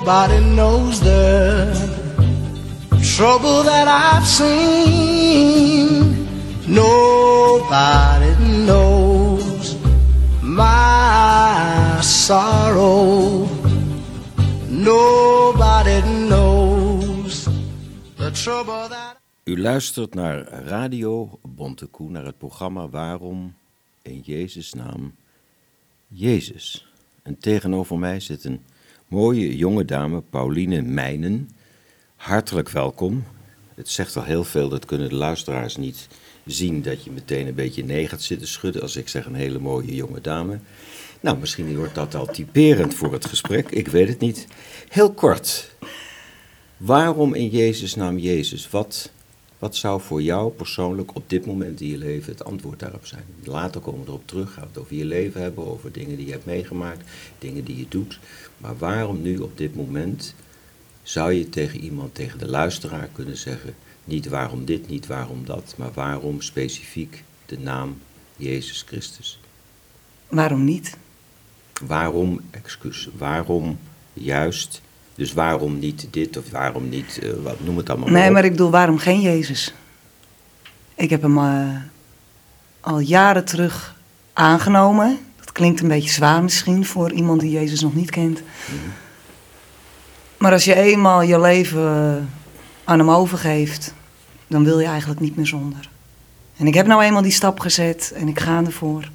[0.00, 1.76] Nobody knows the
[3.02, 6.26] trouble that I've seen.
[6.66, 8.32] Nobody
[8.64, 9.76] knows
[10.40, 13.46] my sorrow.
[14.70, 17.44] Nobody knows
[18.16, 19.20] the trouble that.
[19.44, 23.54] U luistert naar Radio Bontekoe, naar het programma Waarom
[24.02, 25.14] in Jezus' naam
[26.08, 26.92] Jezus.
[27.22, 28.60] En tegenover mij zit een
[29.10, 31.50] mooie jonge dame, Pauline Mijnen.
[32.16, 33.24] Hartelijk welkom.
[33.74, 36.08] Het zegt al heel veel, dat kunnen de luisteraars niet
[36.46, 39.58] zien, dat je meteen een beetje nee gaat zitten schudden als ik zeg een hele
[39.58, 40.58] mooie jonge dame.
[41.20, 44.46] Nou, misschien wordt dat al typerend voor het gesprek, ik weet het niet.
[44.88, 45.74] Heel kort,
[46.76, 48.70] waarom in Jezus' naam Jezus?
[48.70, 49.12] Wat,
[49.58, 53.24] wat zou voor jou persoonlijk op dit moment in je leven het antwoord daarop zijn?
[53.44, 56.26] Later komen we erop terug, gaan we het over je leven hebben, over dingen die
[56.26, 58.18] je hebt meegemaakt, dingen die je doet.
[58.60, 60.34] Maar waarom nu op dit moment
[61.02, 65.74] zou je tegen iemand, tegen de luisteraar kunnen zeggen, niet waarom dit, niet waarom dat,
[65.76, 67.98] maar waarom specifiek de naam
[68.36, 69.40] Jezus Christus?
[70.28, 70.96] Waarom niet?
[71.86, 73.78] Waarom, excuus, waarom
[74.12, 74.80] juist,
[75.14, 78.32] dus waarom niet dit of waarom niet, eh, wat noem het allemaal Nee, op.
[78.32, 79.74] maar ik bedoel, waarom geen Jezus?
[80.94, 81.76] Ik heb hem eh,
[82.80, 83.96] al jaren terug
[84.32, 85.18] aangenomen.
[85.52, 88.42] Klinkt een beetje zwaar misschien voor iemand die Jezus nog niet kent.
[90.38, 92.30] Maar als je eenmaal je leven
[92.84, 93.94] aan hem overgeeft,
[94.46, 95.88] dan wil je eigenlijk niet meer zonder.
[96.56, 99.10] En ik heb nou eenmaal die stap gezet en ik ga ervoor.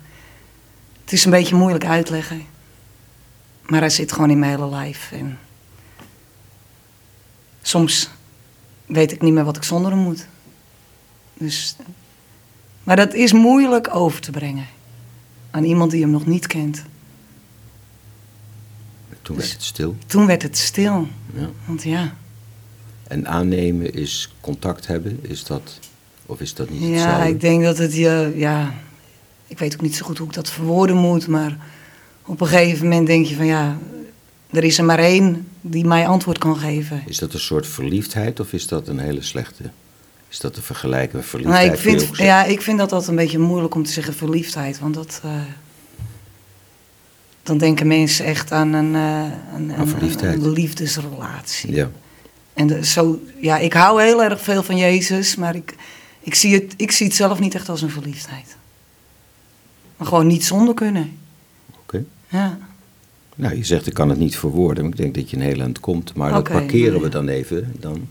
[1.04, 2.46] Het is een beetje moeilijk uitleggen.
[3.66, 5.12] Maar hij zit gewoon in mijn hele lijf.
[5.12, 5.40] En
[7.62, 8.10] soms
[8.86, 10.28] weet ik niet meer wat ik zonder hem moet.
[11.34, 11.76] Dus,
[12.84, 14.68] maar dat is moeilijk over te brengen
[15.56, 16.84] aan iemand die hem nog niet kent.
[19.22, 19.96] Toen werd het stil.
[20.06, 21.08] Toen werd het stil.
[21.34, 21.50] Ja.
[21.66, 22.16] Want ja,
[23.08, 25.80] En aannemen is contact hebben, is dat,
[26.26, 27.30] of is dat niet ja hetzelfde?
[27.30, 28.74] ik denk dat het je, ja,
[29.48, 31.58] ik weet ook niet zo goed hoe ik dat verwoorden moet, maar
[32.26, 33.78] op een gegeven moment denk je van ja,
[34.50, 37.04] er is er maar één die mij antwoord kan geven.
[37.06, 39.64] Is dat een soort verliefdheid of is dat een hele slechte?
[40.36, 41.66] Is dat te vergelijken met verliefdheid?
[41.66, 44.80] Nou, ik, vind, ja, ik vind dat altijd een beetje moeilijk om te zeggen verliefdheid.
[44.80, 45.22] Want dat.
[45.24, 45.32] eh,
[47.44, 49.02] dan denken mensen echt aan een, eh,
[49.56, 50.42] een, Aan een- verliefdheid.
[50.42, 51.72] een liefdesrelatie.
[51.76, 51.90] Ja.
[52.54, 55.76] En de, zo, ja, ik hou heel erg veel van Jezus, maar ik,
[56.20, 58.56] ik, zie het, ik zie het zelf niet echt als een verliefdheid.
[59.98, 61.18] Maar gewoon niet zonder kunnen.
[61.82, 62.04] Oké.
[62.28, 62.58] Ja.
[63.36, 65.60] Nou, je zegt ik kan het niet verwoorden, maar ik denk dat je een heel
[65.60, 66.14] eind komt.
[66.16, 67.76] Maar dat parkeren nou we dan even.
[67.80, 68.08] Dan.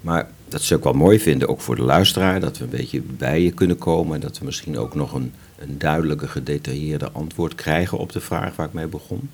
[0.00, 3.00] Maar dat zou ik wel mooi vinden, ook voor de luisteraar, dat we een beetje
[3.00, 4.14] bij je kunnen komen.
[4.14, 8.56] En dat we misschien ook nog een, een duidelijke, gedetailleerde antwoord krijgen op de vraag
[8.56, 9.30] waar ik mee begon.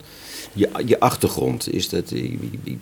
[0.53, 2.32] Je, je achtergrond, is dat, je,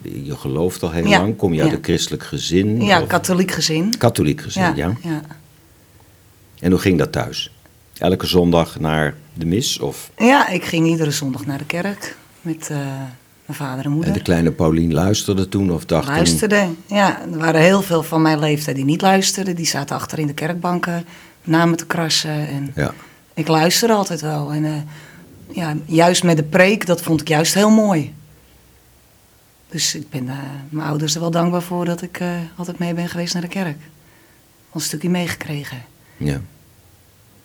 [0.01, 1.77] je- je gelooft al heel Ja, lang, kom je uit ja.
[1.77, 2.81] een christelijk gezin?
[2.81, 3.97] Ja, Of- katholiek gezin.
[3.97, 4.73] katholiek gezin, ja.
[4.75, 4.93] ja.
[5.01, 5.21] ja.
[6.59, 7.51] En hoe ging dat thuis?
[7.97, 9.79] Elke zondag naar de mis?
[9.79, 12.77] Of, Ja, ik ging iedere zondag naar de kerk met eh,
[13.45, 14.09] mijn vader en moeder.
[14.09, 16.69] en de kleine Paulien luisterde toen of dacht Luisterde.
[16.85, 19.55] Ja, er waren heel veel van mijn leeftijd die niet luisterden.
[19.55, 21.05] Die zaten achter in de kerkbanken
[21.43, 22.47] namen te krassen.
[22.47, 22.93] En Ja,
[23.33, 24.53] ik luisterde altijd wel.
[24.53, 24.73] En eh,
[25.47, 28.13] ja, juist met de preek, dat vond ik juist heel mooi.
[29.69, 30.37] Dus ik ben eh,
[30.69, 33.47] mijn ouders er wel dankbaar voor dat ik eh, altijd mee ben geweest naar de
[33.47, 33.77] kerk.
[34.69, 35.81] Al een stukje meegekregen.
[36.17, 36.41] ja.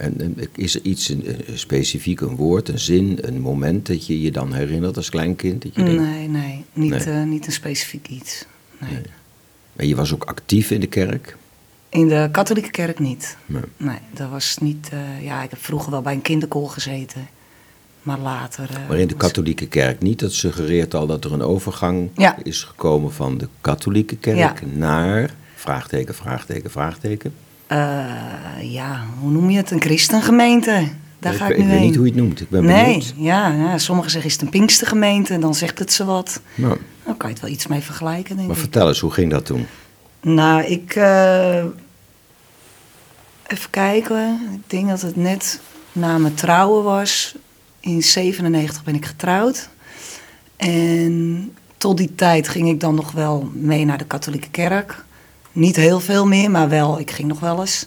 [0.00, 1.24] En, is er iets, een,
[1.54, 5.62] specifiek een woord, een zin, een moment dat je je dan herinnert als kleinkind?
[5.62, 7.00] Dat je denkt, Nee, nee, niet, Nee.
[7.20, 8.44] eh, niet een specifiek iets.
[8.78, 8.90] Nee.
[8.90, 9.02] Nee.
[9.76, 11.36] En je was ook actief in de kerk?
[11.88, 13.36] In de katholieke kerk niet.
[13.46, 13.62] Nee.
[13.76, 14.88] Nee, dat was niet.
[14.92, 17.28] eh, ja, ik heb vroeger wel bij een kinderkoor gezeten.
[18.02, 18.70] Maar later.
[18.70, 20.18] eh, Maar in de katholieke kerk niet.
[20.18, 22.36] Dat suggereert al dat er een overgang Ja.
[22.42, 24.54] is gekomen van de katholieke kerk Ja.
[24.74, 25.34] naar...
[25.54, 27.32] Vraagteken, vraagteken, vraagteken.
[27.70, 29.70] Eh, ja, hoe noem je het?
[29.70, 30.88] Een christengemeente.
[31.18, 31.86] Daar ga ik, ik, nu weet heen.
[31.86, 32.40] niet hoe je het noemt.
[32.40, 33.14] Ik ben nee, benieuwd.
[33.16, 35.34] ja, ja, sommigen zeggen is het een pinkstergemeente.
[35.34, 36.40] En dan zegt het ze wat.
[36.54, 38.62] Nou, Dan kan je het wel iets mee vergelijken, denk maar ik.
[38.62, 39.66] vertel eens, hoe ging dat toen?
[40.20, 40.94] Nou, ik.
[40.94, 41.64] eh,
[43.46, 44.40] even kijken.
[44.54, 45.60] Ik denk dat het net
[45.92, 47.34] na mijn trouwen was.
[47.80, 49.68] In 97 ben ik getrouwd.
[50.56, 55.04] En tot die tijd ging ik dan nog wel mee naar de katholieke kerk.
[55.52, 57.86] Niet heel veel meer, maar wel, ik ging nog wel eens.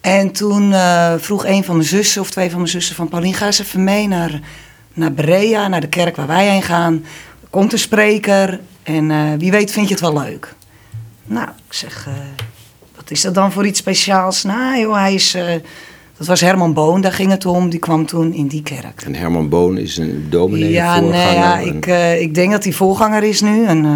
[0.00, 3.34] En toen eh, vroeg een van mijn zussen, of twee van mijn zussen, van Paulien,
[3.34, 4.40] ga eens even mee naar,
[4.92, 7.04] naar Berea, naar de kerk waar wij heen gaan.
[7.50, 10.54] Komt een spreker en eh, wie weet vind je het wel leuk.
[11.24, 12.12] Nou, ik zeg, eh,
[12.96, 14.42] wat is dat dan voor iets speciaals?
[14.42, 15.36] Nou hij is,
[16.20, 17.70] Dat was Herman Boon, daar ging het om.
[17.70, 19.02] Die kwam toen in die kerk.
[19.02, 21.24] En Herman Boon is een dominee, ja, voorganger.
[21.26, 23.66] nee, ja, en- ik, eh, ik denk dat hij voorganger is nu.
[23.66, 23.90] En, eh,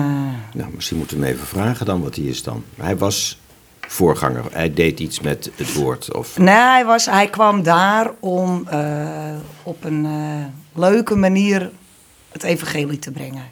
[0.60, 2.64] Nou, misschien moeten we hem even vragen dan wat hij is dan.
[2.76, 3.40] Hij was
[3.80, 4.44] voorganger.
[4.52, 6.14] Hij deed iets met het woord.
[6.14, 8.80] Of, nee, hij, was, hij kwam daar om eh,
[9.62, 10.06] op een
[10.74, 11.70] leuke manier
[12.32, 13.44] het evangelie te brengen.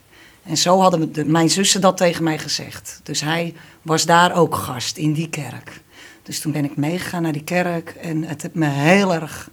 [0.43, 3.01] En zo hadden de, mijn zussen dat tegen mij gezegd.
[3.03, 5.81] Dus hij was daar ook gast in die kerk.
[6.23, 9.51] Dus toen ben ik meegegaan naar die kerk en het heeft me heel erg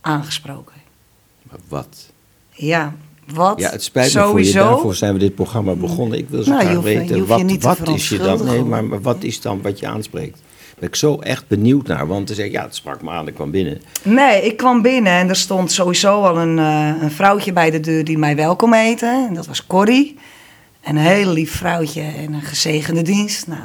[0.00, 0.74] aangesproken.
[1.50, 2.12] maar wat?
[2.50, 2.94] Ja,
[3.32, 4.44] wat Ja, het spijt me voor je.
[4.44, 4.68] sowieso.
[4.68, 6.18] Daarvoor zijn we dit programma begonnen.
[6.18, 7.24] Ik wil zo Nou, je graag hoeft- weten, je
[7.58, 8.44] wat, wat is je dan...
[8.44, 10.32] Nee, maar, maar wat is dan wat je aanspreekt?
[10.38, 12.06] Daar ben ik zo echt benieuwd naar.
[12.06, 13.80] Want te zeggen, ja, het sprak me aan, ik kwam binnen.
[14.02, 17.80] Nee, ik kwam binnen en er stond sowieso al een, eh, een vrouwtje bij de
[17.80, 19.26] deur die mij welkom heette.
[19.28, 20.18] En dat was Corrie.
[20.82, 23.46] Een heel lief vrouwtje en een gezegende dienst.
[23.46, 23.60] Nou,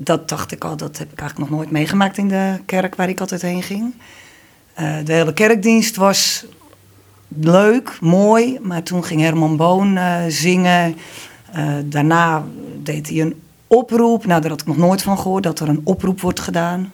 [0.00, 3.08] dat dacht ik al, dat heb ik eigenlijk nog nooit meegemaakt in de kerk waar
[3.08, 3.94] ik altijd heen ging.
[4.74, 6.44] Eh, de hele kerkdienst was
[7.28, 10.96] leuk, mooi, maar toen ging Herman Boon eh, zingen.
[11.52, 12.44] Eh, daarna
[12.82, 14.26] deed hij een oproep.
[14.26, 16.92] Nou, daar had ik nog nooit van gehoord, dat er een oproep wordt gedaan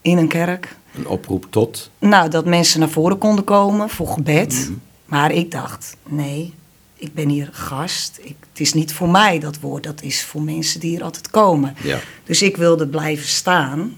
[0.00, 0.76] in een kerk.
[0.94, 1.90] Een oproep tot.
[1.98, 4.70] Nou, dat mensen naar voren konden komen voor gebed.
[5.04, 6.54] Maar ik dacht, nee,
[6.96, 8.18] ik ben hier gast.
[8.22, 11.30] Ik, het is niet voor mij dat woord, dat is voor mensen die hier altijd
[11.30, 11.74] komen.
[11.82, 11.98] Ja.
[12.24, 13.96] Dus ik wilde blijven staan.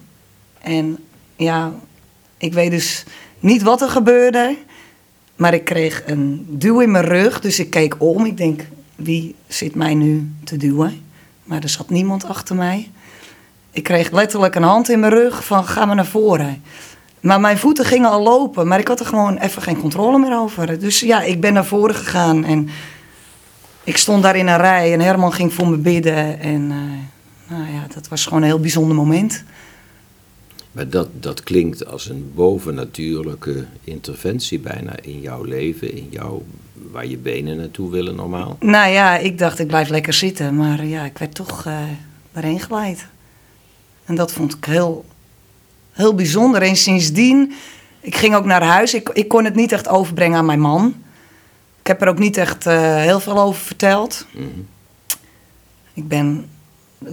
[0.59, 0.99] En
[1.37, 1.75] ja,
[2.37, 3.05] ik weet dus
[3.41, 4.57] niet wat er gebeurde.
[5.37, 7.41] Maar ik kreeg een duw in mijn rug.
[7.41, 8.25] Dus ik keek om.
[8.25, 8.67] Ik denk,
[8.97, 11.03] wie zit mij nu te duwen?
[11.45, 12.91] Maar er zat niemand achter mij.
[13.71, 16.63] Ik kreeg letterlijk een hand in mijn rug van ga maar naar voren.
[17.21, 20.39] Maar mijn voeten gingen al lopen, maar ik had er gewoon even geen controle meer
[20.39, 20.79] over.
[20.79, 22.69] Dus ja, ik ben naar voren gegaan en
[23.85, 26.41] ik stond daar in een rij en Herman ging voor me bidden.
[26.41, 29.45] En eh, nou ja, dat was gewoon een heel bijzonder moment.
[30.73, 35.97] Maar dat, dat klinkt als een bovennatuurlijke interventie bijna in jouw leven.
[35.97, 36.43] In jouw,
[36.91, 38.57] waar je benen naartoe willen normaal.
[38.61, 41.77] Nou ja, ik dacht ik blijf lekker zitten, maar ja, ik werd toch eh
[42.33, 43.07] daarheen geleid.
[44.05, 45.05] En dat vond ik heel,
[45.99, 46.63] heel bijzonder.
[46.63, 47.53] En sindsdien,
[48.01, 48.95] ik ging ook naar huis.
[48.95, 50.95] Ik, ik kon het niet echt overbrengen aan mijn man.
[51.81, 54.27] Ik heb er ook niet echt eh, heel veel over verteld.
[55.95, 56.49] Ik ben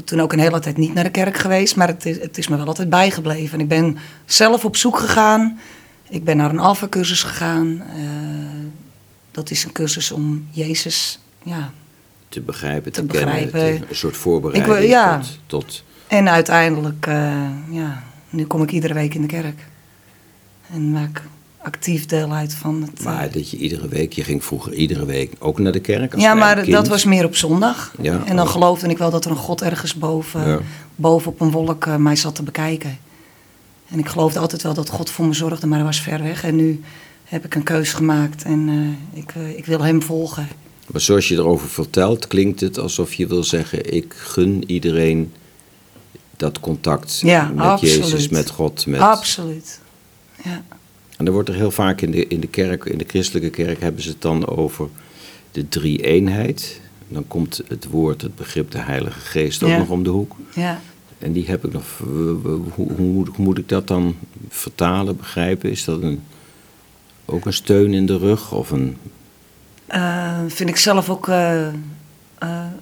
[0.03, 2.47] toen ook een hele tijd niet naar de kerk geweest, maar het is, het is
[2.47, 3.53] me wel altijd bijgebleven.
[3.53, 5.59] En ik ben zelf op zoek gegaan.
[6.09, 7.81] Ik ben naar een alpha-cursus gegaan.
[7.95, 8.01] Eh,
[9.31, 11.71] dat is een cursus om Jezus, ja.
[12.29, 13.43] Te begrijpen, te, Te kennen.
[13.43, 13.79] begrijpen.
[13.81, 15.19] te- een soort voorbereiding Ik wil- ja.
[15.19, 15.83] tot, tot...
[16.07, 17.33] En uiteindelijk, eh,
[17.69, 18.03] ja,
[18.35, 19.59] nu kom ik iedere week in de kerk.
[20.73, 21.21] En maak
[21.57, 22.99] actief deel uit van het...
[22.99, 26.13] eh, Maar dat je iedere week, je ging vroeger iedere week ook naar de kerk
[26.13, 26.71] als ja, maar kind.
[26.71, 27.93] dat was meer op zondag.
[28.01, 28.23] Ja.
[28.25, 30.59] En dan geloofde ik wel dat er een God ergens boven, Ja.
[30.95, 32.97] boven op een wolk eh, mij zat te bekijken.
[33.89, 36.43] En ik geloofde altijd wel dat God voor me zorgde, maar hij was ver weg.
[36.43, 36.81] En nu
[37.23, 38.69] heb ik een keus gemaakt en
[39.13, 40.47] eh, ik, eh, ik wil hem volgen.
[40.91, 45.33] Maar zoals je erover vertelt, klinkt het alsof je wil zeggen: ik gun iedereen
[46.45, 47.95] dat contact Ja, met absoluut.
[47.95, 48.85] Jezus, met God.
[48.85, 48.99] Met...
[48.99, 49.79] Absoluut.
[50.43, 50.63] Ja.
[51.17, 53.81] En dan wordt er heel vaak in de, in de kerk, in de christelijke kerk,
[53.81, 54.87] hebben ze het dan over
[55.51, 56.81] de drie-eenheid.
[57.07, 59.77] Dan komt het woord, het begrip de Heilige Geest ook Ja.
[59.77, 60.35] nog om de hoek.
[60.55, 60.79] ja.
[61.19, 61.83] En die heb ik nog.
[61.97, 62.37] Hoe,
[62.75, 64.15] hoe, hoe moet- hoe moet ik dat dan
[64.49, 65.71] vertalen, begrijpen?
[65.71, 66.23] Is dat een,
[67.25, 68.51] ook een steun in de rug?
[68.51, 68.97] Of een.
[69.85, 71.73] Eh, vind ik zelf ook eh, eh,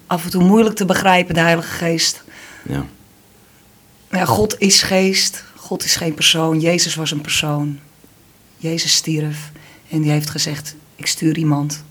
[0.08, 2.24] af en toe moeilijk te begrijpen, de Heilige Geest.
[2.70, 2.86] Ja,
[4.14, 5.44] Ja, God is geest.
[5.56, 6.60] God is geen persoon.
[6.60, 7.80] Jezus was een persoon.
[8.58, 9.52] Jezus stierf.
[9.90, 11.84] En die heeft gezegd: Ik stuur iemand.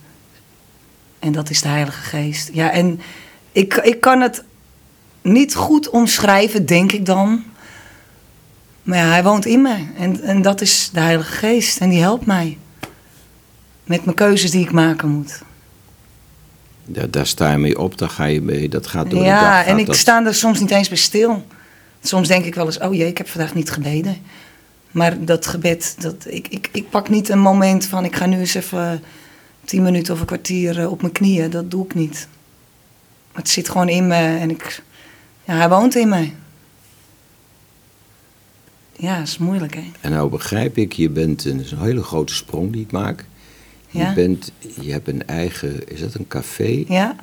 [1.19, 2.51] En dat is de Heilige Geest.
[2.53, 3.01] Ja, en
[3.53, 4.45] ik, ik kan het
[5.23, 7.45] niet goed omschrijven, denk ik dan.
[8.83, 9.87] Maar ja, hij woont in me.
[9.99, 11.79] En, en dat is de Heilige Geest.
[11.79, 12.59] En die helpt mij.
[13.85, 15.41] Met mijn keuzes die ik maken moet.
[16.85, 18.69] daar, daar sta je mee op, daar ga je mee.
[18.69, 19.41] Dat gaat door de dag.
[19.41, 21.47] Ja, en ik dat- sta er soms niet eens bij stil.
[22.03, 24.17] Soms denk ik wel eens, oh jee, ik heb vandaag niet gebeden.
[24.91, 28.39] Maar dat gebed, dat, ik, ik, ik pak niet een moment van, ik ga nu
[28.39, 29.03] eens even
[29.65, 31.51] tien minuten of een kwartier eh, op mijn knieën.
[31.51, 32.29] Dat doe ik niet.
[33.33, 34.83] Maar het zit gewoon in me en ik,
[35.45, 36.31] ja, hij woont in me.
[38.97, 39.85] Ja, is moeilijk hè.
[40.01, 42.93] En nou begrijp ik, je bent een, dat is een hele grote sprong die ik
[42.93, 43.25] maak.
[43.89, 44.09] Ja.
[44.09, 46.85] Je, bent, je hebt een eigen, is dat een café?
[46.89, 47.17] Ja,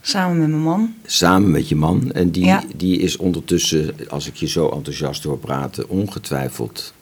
[0.00, 0.94] samen met mijn man.
[1.04, 2.12] Samen met je man.
[2.12, 2.62] En die, Ja.
[2.76, 6.92] die is ondertussen, als ik je zo enthousiast hoor praten, ongetwijfeld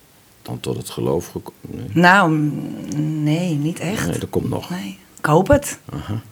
[0.43, 1.61] dan tot het geloof gekomen.
[1.71, 2.33] Nee, Nou,
[2.97, 4.07] nee, niet echt.
[4.09, 4.71] nee, dat komt nog.
[4.71, 5.79] Nee, ik hoop het.
[5.93, 6.23] Aha.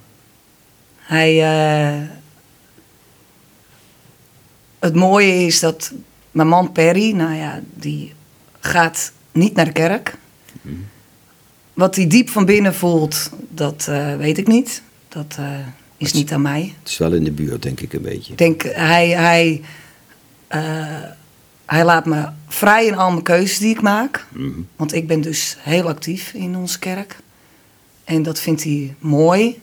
[0.97, 2.09] Hij, eh,
[4.79, 5.93] het mooie is dat
[6.31, 8.13] mijn man Perry, nou ja, die
[8.61, 10.17] gaat niet naar de kerk.
[11.75, 14.83] Wat hij diep van binnen voelt, dat eh, weet ik niet.
[15.09, 15.59] Dat eh,
[15.97, 16.75] is niet aan mij.
[16.79, 18.33] Het is wel in de buurt, denk ik een beetje.
[18.33, 19.63] Ik denk, hij, hij,
[20.47, 21.03] eh,
[21.67, 24.27] hij laat me vrij in al mijn keuzes die ik maak.
[24.33, 24.61] Mhm.
[24.77, 27.17] Want ik ben dus heel actief in onze kerk.
[28.05, 29.61] En dat vindt hij mooi.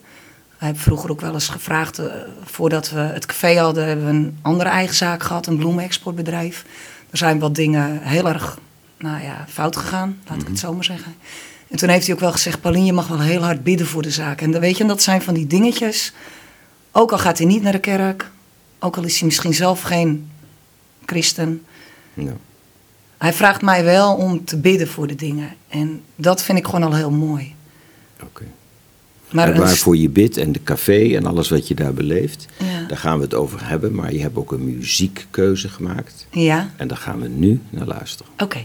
[0.57, 2.05] Hij heeft vroeger ook wel eens gevraagd, eh,
[2.43, 6.65] voordat we het café hadden, hebben we een andere eigen zaak gehad, een bloemenexportbedrijf.
[7.09, 8.59] Er zijn wat dingen heel erg
[8.97, 11.15] nou ja, fout gegaan, laat ik het zo maar zeggen.
[11.73, 14.01] En toen heeft hij ook wel gezegd, Pauline, je mag wel heel hard bidden voor
[14.01, 14.41] de zaak.
[14.41, 16.13] En dan weet je, dat zijn van die dingetjes.
[16.91, 18.31] Ook al gaat hij niet naar de kerk,
[18.79, 20.29] ook al is hij misschien zelf geen
[21.05, 21.63] christen.
[22.13, 22.31] Ja.
[23.17, 25.55] Hij vraagt mij wel om te bidden voor de dingen.
[25.67, 27.55] En dat vind ik gewoon al heel mooi.
[28.23, 28.43] Oké.
[29.31, 32.45] Maar en een waarvoor je bidt en de café en alles wat je daar beleeft,
[32.57, 32.87] Ja.
[32.87, 33.95] daar gaan we het over hebben.
[33.95, 36.27] Maar je hebt ook een muziekkeuze gemaakt.
[36.31, 38.31] Ja, En daar gaan we nu naar luisteren.
[38.37, 38.63] oké.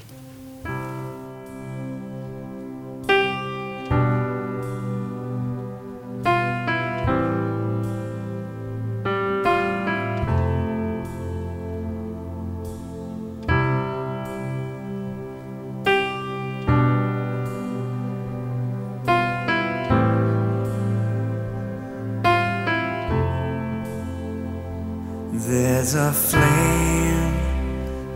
[25.48, 27.32] There's a flame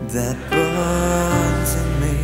[0.09, 2.19] that burns in me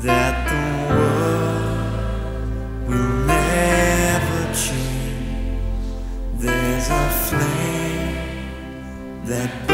[0.00, 1.68] that the world
[2.88, 5.60] will never change.
[6.38, 8.16] There's a flame
[9.26, 9.67] that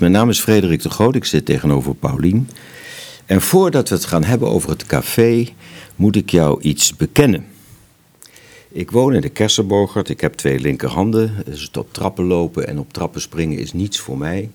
[0.00, 1.14] Mijn naam is Frederik de Groot.
[1.14, 2.48] Ik zit tegenover Paulien.
[3.26, 5.46] En voordat we het gaan hebben over het café,
[5.96, 7.46] moet ik jou iets bekennen.
[8.68, 10.08] Ik woon in de Kersenbogert.
[10.08, 11.34] Ik heb twee linkerhanden.
[11.44, 14.50] Dus het op trappen lopen en op trappen springen is niets voor mij.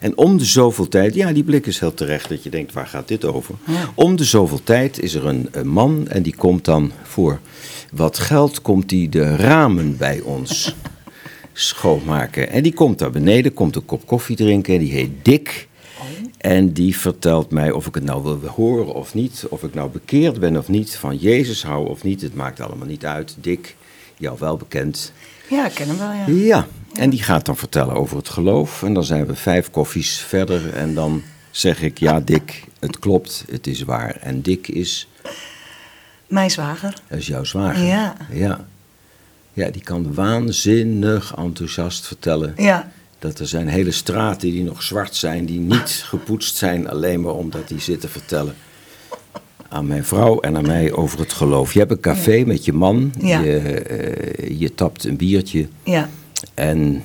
[0.00, 2.86] En om de zoveel tijd, ja, die blik is heel terecht dat je denkt, waar
[2.86, 3.54] gaat dit over?
[3.94, 7.40] Om de zoveel tijd is er een, een man en die komt dan voor
[7.92, 10.74] wat geld, komt die de ramen bij ons
[11.52, 12.50] schoonmaken.
[12.50, 15.68] En die komt daar beneden, komt een kop koffie drinken en die heet Dick.
[16.38, 19.90] En die vertelt mij of ik het nou wil horen of niet, of ik nou
[19.90, 22.20] bekeerd ben of niet, van Jezus hou of niet.
[22.22, 23.36] Het maakt allemaal niet uit.
[23.40, 23.76] Dick,
[24.16, 25.12] jou wel bekend.
[25.50, 26.24] Ja, ik ken hem wel, ja.
[26.26, 28.82] Ja, en die gaat dan vertellen over het geloof.
[28.82, 30.72] En dan zijn we vijf koffies verder.
[30.74, 34.16] En dan zeg ik, ja Dick, het klopt, het is waar.
[34.20, 35.08] En Dick is,
[36.26, 36.94] Mijn zwager.
[37.08, 37.84] dat is jouw zwager.
[37.84, 38.16] Ja.
[38.30, 38.66] ja.
[39.52, 42.54] Ja, die kan waanzinnig enthousiast vertellen.
[42.56, 47.20] Ja, Dat er zijn hele straten die nog zwart zijn, die niet gepoetst zijn, alleen
[47.20, 48.54] maar omdat die zitten vertellen
[49.68, 51.72] aan mijn vrouw en aan mij over het geloof.
[51.72, 53.40] Je hebt een café met je man, Ja.
[53.40, 56.08] je, eh, je tapt een biertje ja,
[56.54, 57.02] en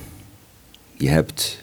[0.96, 1.62] je hebt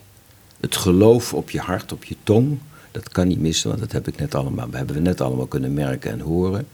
[0.59, 2.57] het geloof op je hart, op je tong.
[2.91, 5.73] Dat kan niet missen, want dat heb ik net allemaal, hebben we net allemaal kunnen
[5.73, 6.67] merken en horen.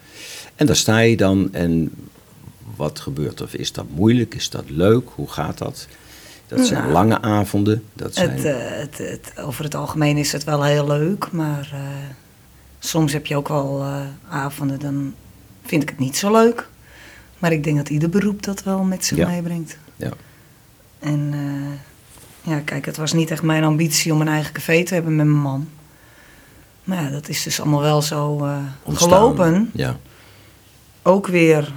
[0.55, 1.91] En daar sta je dan en
[2.75, 3.49] wat gebeurt er?
[3.51, 4.35] Is dat moeilijk?
[4.35, 5.09] Is dat leuk?
[5.15, 5.87] Hoe gaat dat?
[6.47, 7.83] Dat zijn Nou, lange avonden.
[7.93, 11.69] Dat zijn, het, eh, het, het, over het algemeen is het wel heel leuk, maar
[11.73, 11.79] eh,
[12.79, 15.13] soms heb je ook wel eh, avonden, dan
[15.65, 16.67] vind ik het niet zo leuk.
[17.39, 19.27] Maar ik denk dat ieder beroep dat wel met zich Ja.
[19.27, 19.77] meebrengt.
[19.95, 20.11] ja.
[20.99, 21.33] En
[22.41, 25.25] ja, kijk, het was niet echt mijn ambitie om een eigen café te hebben met
[25.25, 25.69] mijn man.
[26.83, 28.47] Maar ja, dat is dus allemaal wel zo
[28.87, 29.69] gelopen.
[29.73, 29.97] Ja.
[31.01, 31.73] Ook weer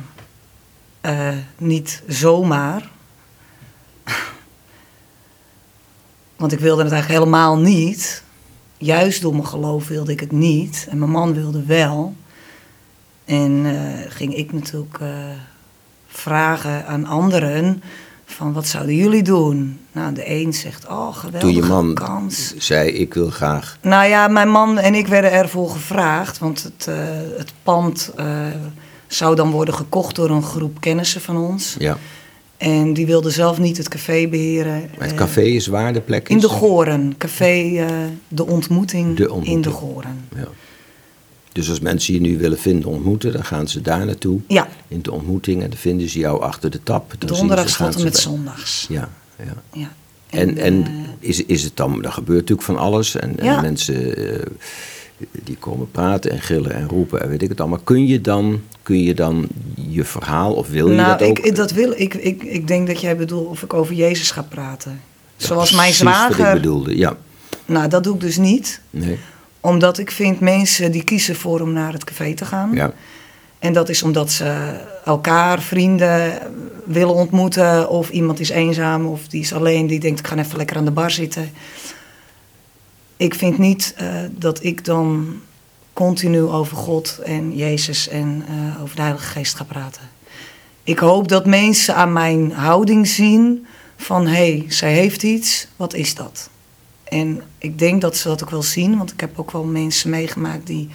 [1.05, 2.90] eh, niet zomaar.
[6.37, 8.23] Want ik wilde het eigenlijk helemaal niet.
[8.77, 10.87] Juist door mijn geloof wilde ik het niet.
[10.90, 12.14] En mijn man wilde wel.
[13.25, 15.09] En eh, ging ik natuurlijk eh,
[16.07, 17.83] vragen aan anderen
[18.25, 19.81] van wat zouden jullie doen?
[19.93, 22.55] Nou, de een zegt, oh geweldige Toen je man kans.
[22.57, 23.79] zei, ik wil graag...
[23.81, 26.88] Nou ja, mijn man en ik werden ervoor gevraagd, want het,
[27.37, 28.12] het pand
[29.14, 31.77] zou dan worden gekocht door een groep kennissen van ons.
[31.79, 31.98] Ja,
[32.57, 34.72] En die wilden zelf niet het café beheren.
[34.81, 36.35] maar het Eh, café is waar de plek is?
[36.35, 37.87] In de Goren, café eh,
[38.29, 39.57] De Ontmoeting, De Ontmoeting.
[39.57, 40.24] in de Goren.
[40.37, 40.48] Ja.
[41.53, 44.40] Dus als mensen je nu willen vinden, ontmoeten, dan gaan ze daar naartoe.
[44.48, 47.14] Ja, In de ontmoeting en dan vinden ze jou achter de tap.
[47.18, 48.87] Dan donderdags tot en met bij- zondags.
[48.88, 49.62] Ja, ja.
[49.72, 49.92] Ja.
[50.31, 50.90] En, en eh,
[51.29, 53.16] is, is het dan, er gebeurt natuurlijk van alles.
[53.16, 54.46] En, en mensen eh,
[55.44, 57.81] die komen praten en gillen en roepen en weet ik het allemaal.
[57.85, 61.38] Kun je dan, kun je, dan je verhaal of wil je nou, dat ook?
[61.38, 64.42] ik, dat wil, ik, ik, ik denk dat jij bedoelt of ik over Jezus ga
[64.42, 65.00] praten.
[65.37, 66.55] Ja, Zoals mijn precies wat ik zwager.
[66.55, 67.16] bedoelde, ja.
[67.66, 68.81] Nou, dat doe ik dus niet.
[68.90, 69.18] Nee,
[69.61, 72.70] Omdat ik vind mensen die kiezen voor om naar het café te gaan.
[72.72, 72.92] ja.
[73.59, 76.38] En dat is omdat ze elkaar, vrienden
[76.87, 77.88] willen ontmoeten.
[77.88, 79.87] Of iemand is eenzaam of die is alleen.
[79.87, 81.50] Die denkt ik ga even lekker aan de bar zitten.
[83.16, 85.40] Ik vind niet eh, dat ik dan
[85.92, 90.03] continu over God en Jezus en eh, over de Heilige Geest ga praten.
[90.83, 94.27] Ik hoop dat mensen aan mijn houding zien van...
[94.27, 96.50] hé, hey, zij heeft iets, wat is dat?
[97.05, 100.11] En ik denk dat ze dat ook wel zien, want ik heb ook wel mensen
[100.11, 100.88] meegemaakt die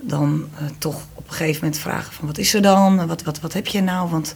[0.00, 3.06] dan eh, toch op een gegeven moment vragen van wat is er dan?
[3.06, 4.10] Wat, wat, wat heb je nou?
[4.10, 4.34] Want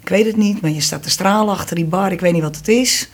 [0.00, 2.42] ik weet het niet, maar je staat te stralen achter die bar, ik weet niet
[2.42, 3.08] wat het is.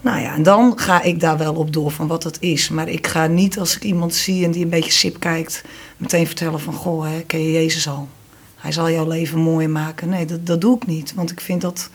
[0.00, 2.68] Nou ja, en dan ga ik daar wel op door van wat het is.
[2.68, 5.64] Maar ik ga niet als ik iemand zie en die een beetje sip kijkt,
[5.96, 8.08] meteen vertellen van goh, hè, ken je Jezus al?
[8.56, 10.08] Hij zal jouw leven mooier maken.
[10.08, 11.90] Nee, dat, dat doe ik niet, want ik vind dat,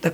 [0.00, 0.12] dat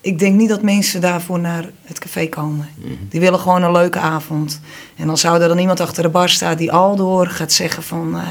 [0.00, 2.68] ik denk niet dat mensen daarvoor naar het café komen.
[3.08, 4.60] Die willen gewoon een leuke avond.
[4.96, 7.82] En dan zou er dan iemand achter de bar staan die al door gaat zeggen
[7.82, 8.16] van...
[8.16, 8.28] eh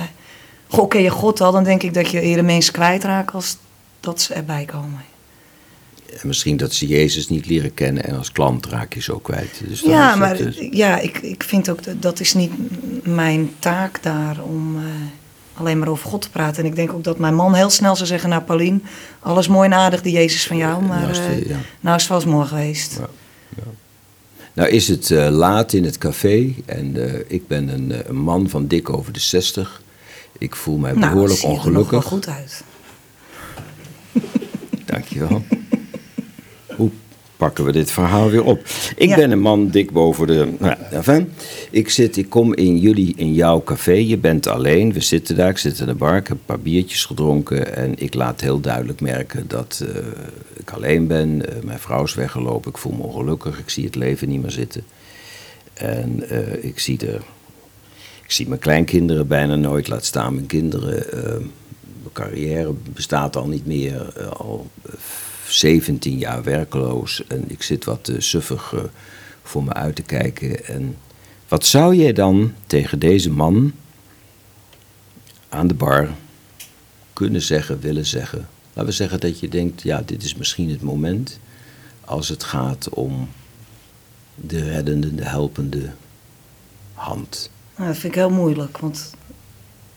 [0.67, 1.52] goh, ken je God al?
[1.52, 3.58] Dan denk ik dat je eerder mensen kwijtraakt als
[4.00, 5.02] dat ze erbij komen.
[6.21, 9.62] En misschien dat ze Jezus niet leren kennen en als klant raak je zo kwijt.
[9.67, 12.51] Dus Ja, maar dus- ja, ik, ik vind ook dat dat is niet
[13.03, 14.84] mijn taak daar om eh,
[15.53, 16.63] alleen maar over God te praten.
[16.63, 18.29] En ik denk ook dat mijn man heel snel zou zeggen...
[18.29, 18.84] Nou, Paulien,
[19.19, 20.84] alles mooi en aardig, die Jezus van jou.
[20.84, 21.57] Maar Nou is eh ja.
[21.79, 22.97] nou is het wel eens mooi geweest.
[22.99, 23.07] Ja.
[24.53, 28.15] Nou is het eh, laat in het café en eh, ik ben een, eh, een
[28.15, 29.81] man van dik over de 60.
[30.38, 32.03] Ik voel mij Nou, behoorlijk er wel ongelukkig.
[32.03, 32.63] goed uit.
[34.86, 35.43] Dankjewel.
[37.41, 38.62] Pakken we dit verhaal weer op?
[38.95, 39.15] Ik Ja.
[39.15, 40.54] ben een man dik boven de...
[40.60, 41.32] Nou, enfin,
[41.71, 43.91] ik, zit, ik kom in jullie, in jouw café.
[43.91, 44.93] Je bent alleen.
[44.93, 45.49] We zitten daar.
[45.49, 46.15] Ik zit in de bar.
[46.17, 47.75] Ik heb een paar biertjes gedronken.
[47.75, 50.01] En ik laat heel duidelijk merken dat eh,
[50.54, 51.49] ik alleen ben.
[51.49, 52.71] Eh, mijn vrouw is weggelopen.
[52.71, 53.60] Ik voel me ongelukkig.
[53.60, 54.84] Ik zie het leven niet meer zitten.
[55.73, 57.21] En eh, ik zie er.
[58.23, 61.06] Ik zie mijn kleinkinderen bijna nooit, laat staan mijn kinderen.
[62.01, 64.67] mijn carrière bestaat al niet meer, al
[65.51, 67.23] 17 jaar werkloos.
[67.27, 68.79] En ik zit wat uh, suffig eh,
[69.43, 70.65] voor me uit te kijken.
[70.65, 70.95] En
[71.47, 73.71] wat zou jij dan tegen deze man
[75.49, 76.09] aan de bar
[77.13, 78.47] kunnen zeggen, willen zeggen?
[78.73, 81.39] Laten we zeggen dat je denkt, ja, dit is misschien het moment
[82.05, 83.29] als het gaat om
[84.35, 85.89] de reddende, de helpende
[86.93, 87.49] hand.
[87.75, 89.13] Nou, dat vind ik heel moeilijk, want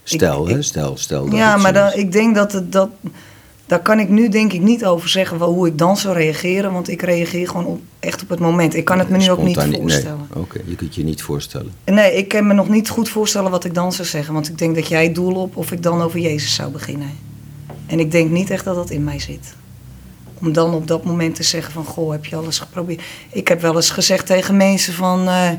[0.06, 2.90] Stel, Ik- hè, ik- stel, stel dat ja, maar dan, ik denk dat het dat.
[3.66, 6.72] Daar kan ik nu denk ik niet over zeggen wel hoe ik dan zou reageren,
[6.72, 8.74] want ik reageer gewoon op, echt op het moment.
[8.74, 10.28] Ik kan het me nu ook niet voorstellen.
[10.34, 11.72] Nee, oké, je kunt je niet voorstellen.
[11.84, 14.34] Nee, ik kan me nog niet goed voorstellen wat ik dan zou zeggen.
[14.34, 17.10] Want ik denk dat jij doel op of ik dan over Jezus zou beginnen.
[17.86, 19.54] En ik denk niet echt dat dat in mij zit.
[20.40, 23.02] Om dan op dat moment te zeggen van, goh, heb je alles geprobeerd?
[23.30, 25.50] Ik heb wel eens gezegd tegen mensen van, eh,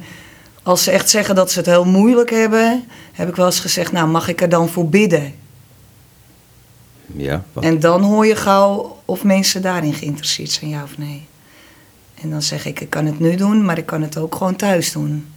[0.63, 3.91] als ze echt zeggen dat ze het heel moeilijk hebben, heb ik wel eens gezegd,
[3.91, 5.34] nou mag ik er dan voor bidden?
[7.15, 7.63] Ja, wat?
[7.63, 11.26] En dan hoor je gauw of mensen daarin geïnteresseerd zijn, ja of nee.
[12.22, 14.56] En dan zeg ik, ik kan het nu doen, maar ik kan het ook gewoon
[14.56, 15.28] thuis doen.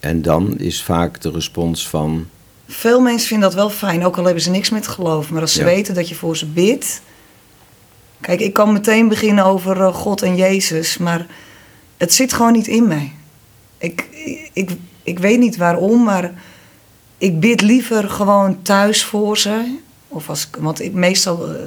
[0.00, 2.26] En dan is vaak de respons van,
[2.66, 5.30] Veel mensen vinden dat wel fijn, ook al hebben ze niks met geloof.
[5.30, 5.64] Maar als ze Ja.
[5.64, 7.00] weten dat je voor ze bidt.
[8.20, 11.26] Kijk, ik kan meteen beginnen over eh, God en Jezus, maar
[11.96, 13.12] het zit gewoon niet in mij.
[13.78, 14.06] Ik,
[14.52, 14.70] ik,
[15.02, 16.42] ik weet niet waarom, maar
[17.18, 19.78] ik bid liever gewoon thuis voor ze.
[20.08, 21.60] Of als, want ik, meestal eh,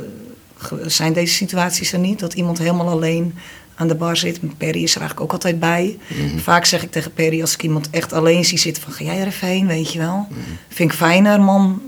[0.86, 3.36] zijn deze situaties er niet, dat iemand helemaal alleen
[3.76, 4.58] aan de bar zit.
[4.58, 5.98] Perry is er eigenlijk ook altijd bij.
[6.38, 9.20] Vaak zeg ik tegen Perry als ik iemand echt alleen zie zitten van ga jij
[9.20, 10.28] er even heen, weet je wel.
[10.68, 11.82] Vind ik fijner, man,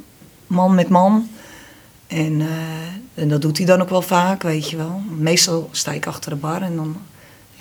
[0.47, 1.29] man met man.
[2.07, 5.01] En, eh, en dat doet hij dan ook wel vaak, weet je wel.
[5.17, 6.95] Meestal sta ik achter de bar en dan...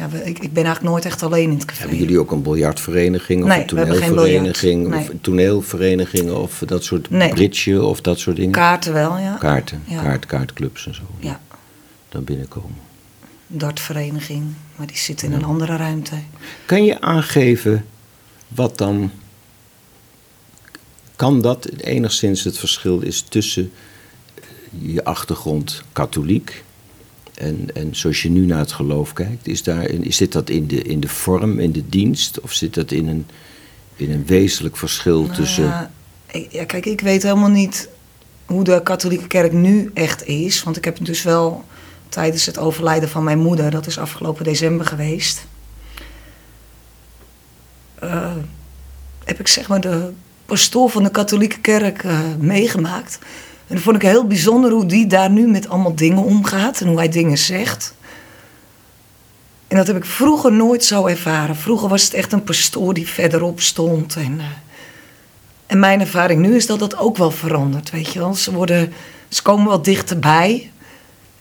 [0.02, 1.80] Ja, we- ik, ik ben eigenlijk nooit echt alleen in het café.
[1.80, 5.20] hebben jullie ook een biljartvereniging of Nee, een toneelvereniging of Nee.
[5.20, 7.28] toneelverenigingen of dat soort Nee.
[7.28, 8.52] bridge of dat soort dingen?
[8.52, 9.36] Kaarten wel, ja.
[9.40, 10.02] Kaarten, Ja.
[10.02, 11.02] kaart, kaartclubs en zo.
[11.18, 11.40] Ja,
[12.08, 12.76] Dan binnenkomen.
[13.46, 14.44] dartvereniging,
[14.76, 16.14] maar die zit in een andere ruimte.
[16.66, 17.84] Kan je aangeven
[18.48, 19.10] wat dan.
[21.16, 23.72] Kan dat enigszins het verschil is tussen
[24.78, 26.64] je achtergrond katholiek
[27.34, 29.48] en, en zoals je nu naar het geloof kijkt?
[29.48, 32.74] Is daar, is, zit dat in de, in de vorm, in de dienst of zit
[32.74, 33.26] dat in een,
[33.96, 35.90] in een wezenlijk verschil Nou tussen.
[36.50, 37.88] ja, kijk, ik weet helemaal niet
[38.46, 40.62] hoe de katholieke kerk nu echt is.
[40.62, 41.64] Want ik heb dus wel
[42.08, 45.46] tijdens het overlijden van mijn moeder, dat is afgelopen december geweest.
[47.98, 48.36] eh,
[49.24, 50.12] heb ik zeg maar de
[50.46, 53.18] pastoor van de katholieke kerk eh, meegemaakt.
[53.72, 56.86] En dat vond ik heel bijzonder hoe die daar nu met allemaal dingen omgaat en
[56.86, 57.94] hoe hij dingen zegt.
[59.68, 61.56] En dat heb ik vroeger nooit zo ervaren.
[61.56, 64.16] Vroeger was het echt een pastoor die verderop stond.
[64.16, 64.46] En, eh,
[65.66, 68.34] en mijn ervaring nu is dat dat ook wel verandert, weet je wel.
[68.34, 68.92] Ze, worden,
[69.28, 70.70] ze komen wat dichterbij.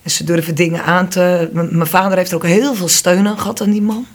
[0.03, 1.49] En ze durven dingen aan te...
[1.53, 4.05] Mijn vader heeft er ook heel veel steun aan gehad aan die man.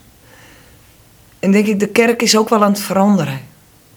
[1.39, 3.41] En denk ik, de kerk is ook wel aan het veranderen.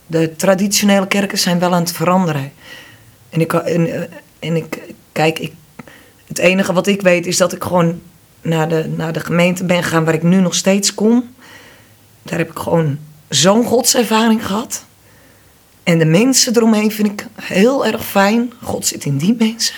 [0.08, 2.52] De traditionele kerken zijn wel aan het veranderen.
[3.30, 4.02] En ik, en, eh,
[4.40, 5.54] en ik kijk, ik,
[6.28, 8.02] het enige wat ik weet is dat ik gewoon
[8.42, 11.34] naar de, naar de gemeente ben gegaan waar ik nu nog steeds kom.
[12.24, 14.86] Daar heb ik gewoon zo'n godservaring gehad.
[15.84, 18.54] En de mensen eromheen vind ik heel erg fijn.
[18.62, 19.76] God zit in die mensen.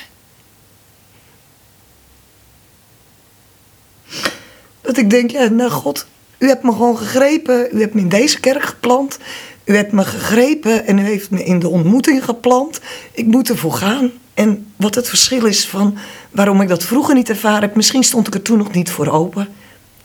[4.82, 7.68] Dat ik denk, ja, nou God, u hebt me gewoon gegrepen.
[7.72, 9.18] U hebt me in deze kerk geplant.
[9.63, 12.80] U hebt me gegrepen en u heeft me in de ontmoeting geplant.
[13.12, 14.12] Ik moet ervoor gaan.
[14.34, 15.97] En wat het verschil is van
[16.32, 17.76] waarom ik dat vroeger niet ervaren heb.
[17.76, 19.47] Misschien stond ik er toen nog niet voor open.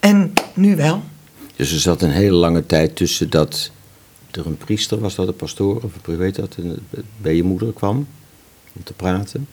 [0.01, 1.03] En nu wel.
[1.57, 3.71] Dus er zat een hele lange tijd tussen dat
[4.31, 6.57] er een priester was, dat een pastoor, of ik weet dat,
[7.16, 8.07] bij je moeder kwam
[8.77, 9.49] om te praten.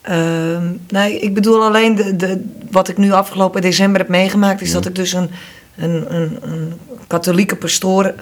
[0.00, 4.72] Ehm, nee, ik bedoel alleen de, de, wat ik nu afgelopen december heb meegemaakt, is
[4.72, 5.30] dat ik dus een,
[5.78, 6.72] een, een, een
[7.06, 8.14] katholieke pastoor.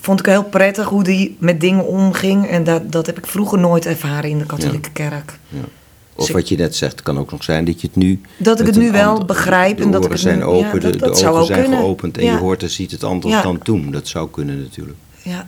[0.00, 2.46] Vond ik heel prettig hoe die met dingen omging.
[2.48, 5.38] En dat, dat heb ik vroeger nooit ervaren in de katholieke kerk.
[5.48, 5.58] Ja.
[6.16, 8.20] Of Dus wat je net zegt, kan ook nog zijn dat je het nu.
[8.36, 10.72] Dat ik het nu wel begrijp De en dat ik het nu- zijn open, ja,
[10.72, 11.78] de, dat- de dat ogen zijn kunnen.
[11.78, 12.32] geopend en Ja.
[12.32, 13.90] je hoort en ziet het anders dan toen.
[13.90, 14.98] Dat zou kunnen natuurlijk.
[15.22, 15.46] Ja.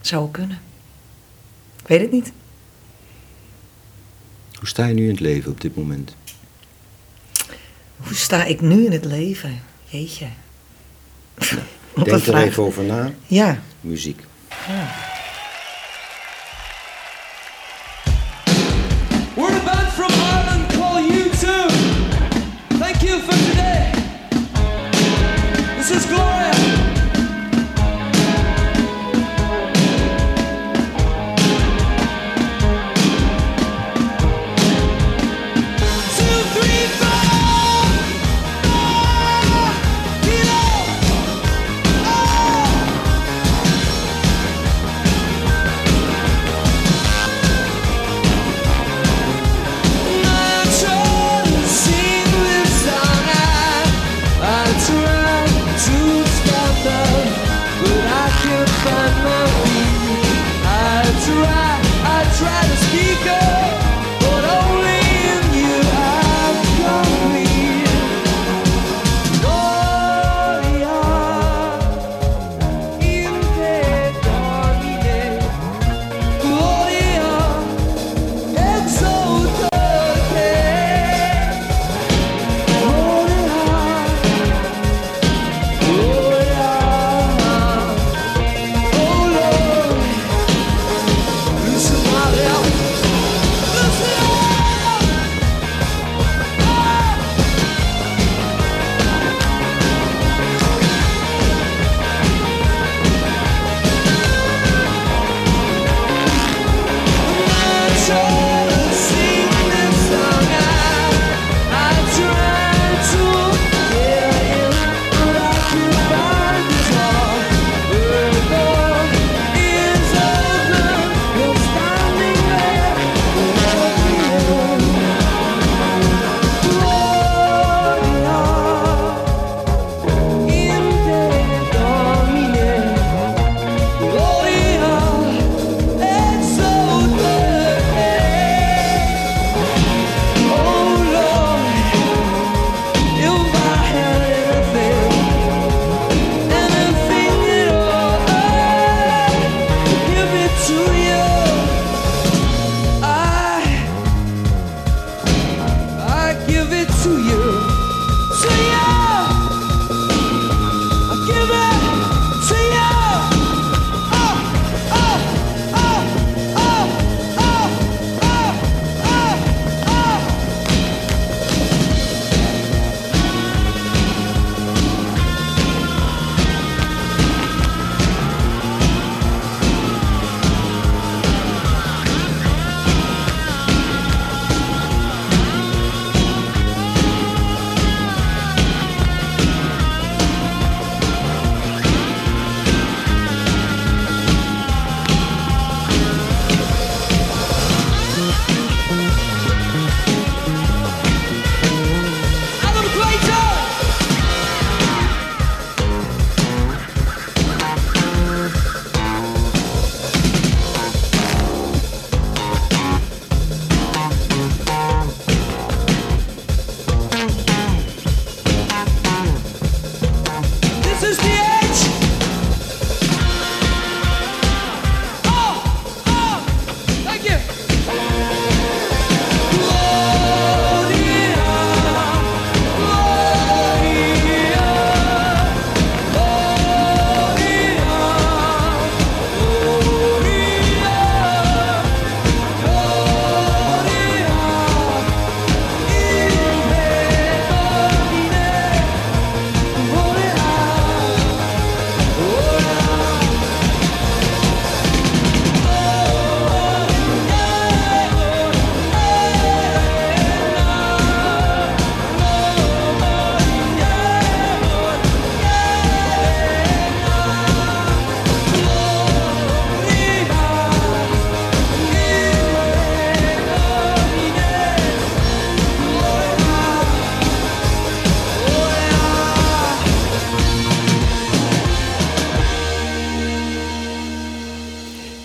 [0.00, 0.58] Zou kunnen.
[1.82, 2.32] Ik weet het niet.
[4.58, 6.14] Hoe sta je nu in het leven op dit moment?
[8.02, 9.62] Hoe sta ik nu in het leven?
[9.84, 10.26] Jeetje.
[12.04, 13.12] Denk er even over na.
[13.26, 13.62] Ja.
[13.80, 14.20] Muziek.
[19.34, 21.68] We're the band from Ireland called you too.
[22.78, 23.90] Thank you for today.
[25.76, 26.51] This is Gloria.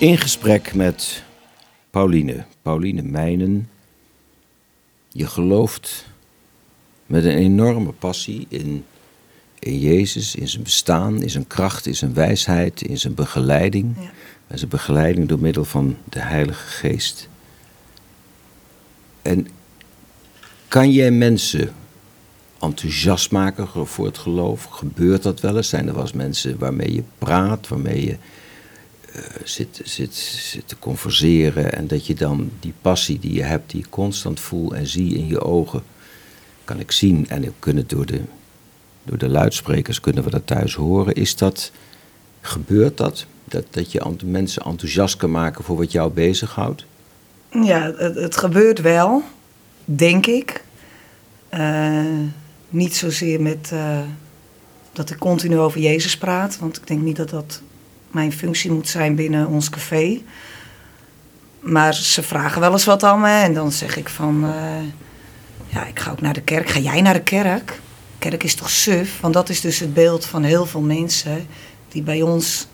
[0.07, 1.23] In gesprek met
[1.89, 3.69] Pauline, Pauline Mijnen.
[5.07, 6.05] Je gelooft
[7.05, 8.85] met een enorme passie in,
[9.59, 13.95] in Jezus, in zijn bestaan, in zijn kracht, in zijn wijsheid, in zijn begeleiding.
[13.99, 14.11] Ja.
[14.47, 17.29] En zijn begeleiding door middel van de Heilige Geest.
[19.21, 19.47] En
[20.67, 21.73] kan jij mensen
[22.59, 24.63] enthousiast maken voor het geloof?
[24.63, 25.69] Gebeurt dat wel eens?
[25.69, 28.17] Zijn er wel eens mensen waarmee je praat, waarmee je
[29.43, 33.81] zit, zit, zit te converseren en dat je dan die passie die je hebt, die
[33.81, 35.83] je constant voelt en zie in je ogen,
[36.63, 38.21] kan ik zien en ik kunnen door de,
[39.03, 41.13] door de luidsprekers kunnen we dat thuis horen.
[41.13, 41.71] Is dat,
[42.41, 43.25] gebeurt dat?
[43.43, 46.85] Dat, dat je mensen enthousiast kan maken voor wat jou bezighoudt?
[47.49, 49.23] Ja, het, het gebeurt wel,
[49.85, 50.63] denk ik.
[51.49, 52.05] Eh,
[52.69, 53.99] niet zozeer met eh,
[54.93, 57.61] dat ik continu over Jezus praat, want ik denk niet dat dat
[58.11, 60.21] mijn functie moet zijn binnen ons café.
[61.59, 64.83] Maar ze vragen wel eens wat aan me en dan zeg ik van, eh,
[65.67, 66.69] ja, ik ga ook naar de kerk.
[66.69, 67.79] Ga jij naar de kerk?
[68.19, 69.19] Kerk is toch suf?
[69.21, 71.47] Want dat is dus het beeld van heel veel mensen
[71.89, 72.67] die bij ons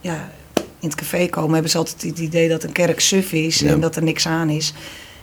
[0.00, 3.58] ja, in het café komen, hebben ze altijd het idee dat een kerk suf is
[3.58, 3.70] Ja.
[3.70, 4.72] en dat er niks aan is.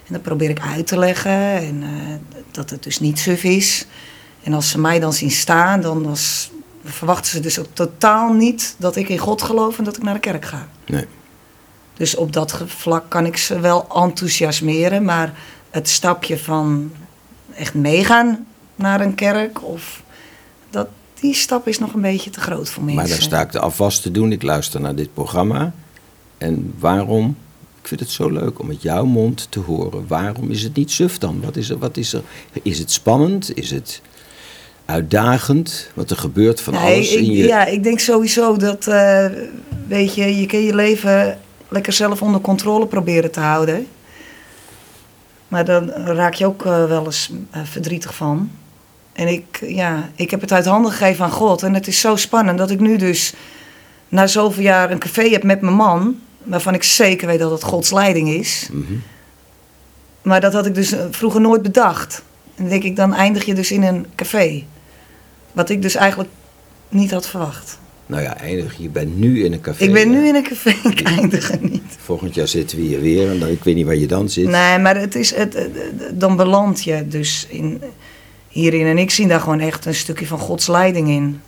[0.08, 3.86] En dat probeer ik uit te leggen en eh, dat het dus niet suf is.
[4.44, 6.52] En als ze mij dan zien staan, dan was,
[6.84, 10.14] verwachten ze dus ook totaal niet dat ik in God geloof en dat ik naar
[10.14, 10.68] de kerk ga.
[10.86, 11.06] Nee.
[11.94, 15.34] Dus op dat vlak kan ik ze wel enthousiasmeren, maar
[15.70, 16.92] het stapje van
[17.54, 20.04] echt meegaan naar een kerk, of
[20.70, 20.88] dat,
[21.20, 23.02] die stap is nog een beetje te groot voor mensen.
[23.02, 24.32] Maar daar sta ik de afwas te doen.
[24.32, 25.74] Ik luister naar dit programma.
[26.38, 27.38] En waarom?
[27.82, 30.08] Ik vind het zo leuk om uit jouw mond te horen.
[30.08, 31.42] Waarom is het niet suf dan?
[31.42, 31.78] Wat is er?
[31.78, 32.22] Wat is, er?
[32.62, 33.58] is het spannend?
[33.58, 34.02] Is het
[34.92, 35.90] uitdagend?
[35.94, 37.44] Want er gebeurt van Nee, alles ik, in je...
[37.44, 39.26] Ja, ik denk sowieso dat, eh,
[39.88, 43.88] weet je, je kan je leven lekker zelf onder controle proberen te houden.
[45.48, 48.52] Maar dan raak je ook eh, wel eens eh, verdrietig van.
[49.14, 51.64] En ik, ja, ik heb het uit handen gegeven aan God.
[51.64, 53.34] En het is zo spannend dat ik nu dus
[54.10, 56.20] na zoveel jaar een café heb met mijn man.
[56.44, 58.70] Waarvan ik zeker weet dat het Gods leiding is.
[58.72, 58.94] Mhm.
[60.22, 62.24] Maar dat had ik dus vroeger nooit bedacht.
[62.56, 64.64] En dan denk ik, dan eindig je dus in een café.
[65.52, 66.30] Wat ik dus eigenlijk
[66.90, 67.80] niet had verwacht.
[68.06, 69.84] Nou ja, eindig, je bent nu in een café.
[69.84, 71.98] Ik ben nu in een café, ik eindig er niet.
[72.04, 74.48] Volgend jaar zitten we hier weer en dan, ik weet niet waar je dan zit.
[74.48, 75.70] Nee, maar het is, het,
[76.14, 77.82] dan beland je dus in,
[78.48, 78.86] hierin.
[78.86, 81.42] En ik zie daar gewoon echt een stukje van Gods leiding in.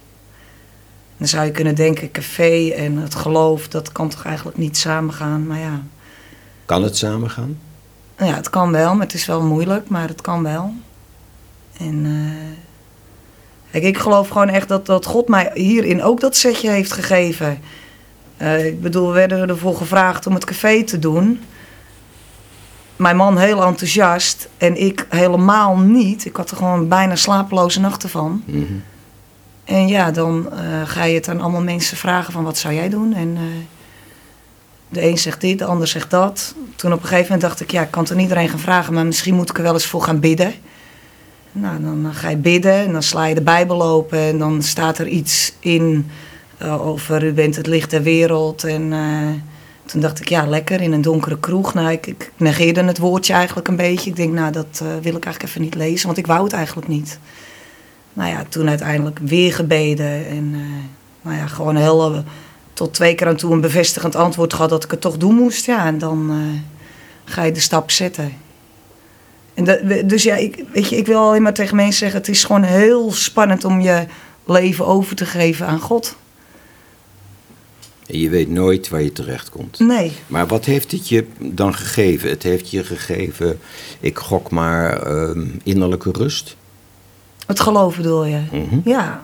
[1.18, 5.48] Dan zou je kunnen denken, café en het geloof, dat kan toch eigenlijk niet samengaan.
[5.48, 5.84] Maar ja,
[6.66, 7.60] Kan het samen gaan?
[8.18, 10.74] Nou ja het kan wel, maar het is wel moeilijk, maar het kan wel.
[11.78, 12.58] En eh,
[13.73, 17.59] kijk, ik geloof gewoon echt dat, dat God mij hierin ook dat setje heeft gegeven.
[18.38, 21.41] Eh, ik bedoel, we werden ervoor gevraagd om het café te doen.
[22.95, 26.25] Mijn man heel enthousiast en ik helemaal niet.
[26.25, 28.43] Ik had er gewoon bijna slapeloze nachten van.
[28.45, 28.63] Mhm.
[29.63, 32.89] En ja, dan eh, ga je het aan allemaal mensen vragen van wat zou jij
[32.89, 33.13] doen?
[33.13, 33.43] En eh,
[34.89, 36.55] de een zegt dit, de ander zegt dat.
[36.75, 38.93] Toen op een gegeven moment dacht ik, ja, ik kan het aan iedereen gaan vragen,
[38.93, 40.53] maar misschien moet ik er wel eens voor gaan bidden.
[41.56, 44.98] Nou, dan ga je bidden en dan sla je de Bijbel open en dan staat
[44.98, 46.10] er iets in
[46.58, 48.63] eh, over u bent het licht der wereld.
[48.63, 49.28] En eh,
[49.86, 51.74] toen dacht ik, ja, lekker in een donkere kroeg.
[51.74, 54.10] Nou, ik, ik negeerde het woordje eigenlijk een beetje.
[54.10, 56.54] Ik denk, nou, dat eh, wil ik eigenlijk even niet lezen, want ik wou het
[56.54, 57.20] eigenlijk niet.
[58.13, 60.28] Nou ja, toen uiteindelijk weer gebeden.
[60.28, 60.62] En eh,
[61.22, 62.20] nou ja, gewoon heel, eh,
[62.74, 65.66] tot twee keer aan toe een bevestigend antwoord gehad dat ik het toch doen moest.
[65.66, 66.38] Ja, en dan eh,
[67.32, 68.34] ga je de stap zetten.
[69.54, 72.30] En dat, dus ja, ik, weet je, ik wil alleen maar tegen mensen zeggen: het
[72.30, 74.06] is gewoon heel spannend om je
[74.46, 76.16] leven over te geven aan God.
[78.08, 79.80] En je weet nooit waar je terecht komt.
[79.80, 80.12] Nee.
[80.28, 82.30] Maar wat heeft het je dan gegeven?
[82.30, 83.60] Het heeft je gegeven,
[84.00, 86.56] ik gok maar, ehm, innerlijke rust.
[87.48, 88.39] Het geloof bedoel je?
[88.52, 88.80] Mhm.
[88.89, 89.24] Ja.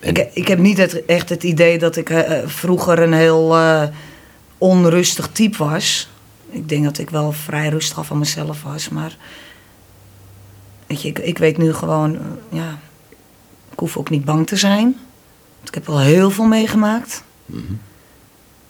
[0.00, 3.12] En- Ik, ik heb niet het, echt het idee dat ik eh, eh, vroeger een
[3.12, 3.82] heel eh,
[4.58, 6.08] onrustig type was.
[6.50, 8.88] Ik denk dat ik wel vrij rustig van mezelf was.
[8.88, 9.16] Maar
[10.86, 12.78] weet je, ik, ik weet nu gewoon, eh, ja,
[13.72, 14.96] ik hoef ook niet bang te zijn.
[15.56, 17.22] Want ik heb wel heel veel meegemaakt.
[17.46, 17.72] Mhm.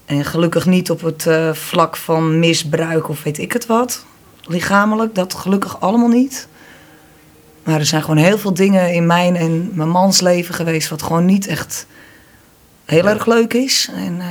[0.05, 4.05] En gelukkig niet op het eh, vlak van misbruik of weet ik het wat.
[4.43, 6.49] Lichamelijk, dat gelukkig allemaal niet.
[7.65, 10.89] Maar er zijn gewoon heel veel dingen in mijn en mijn mans leven geweest...
[10.89, 11.87] wat gewoon niet echt
[12.85, 13.91] heel erg leuk is.
[13.95, 14.27] En, eh,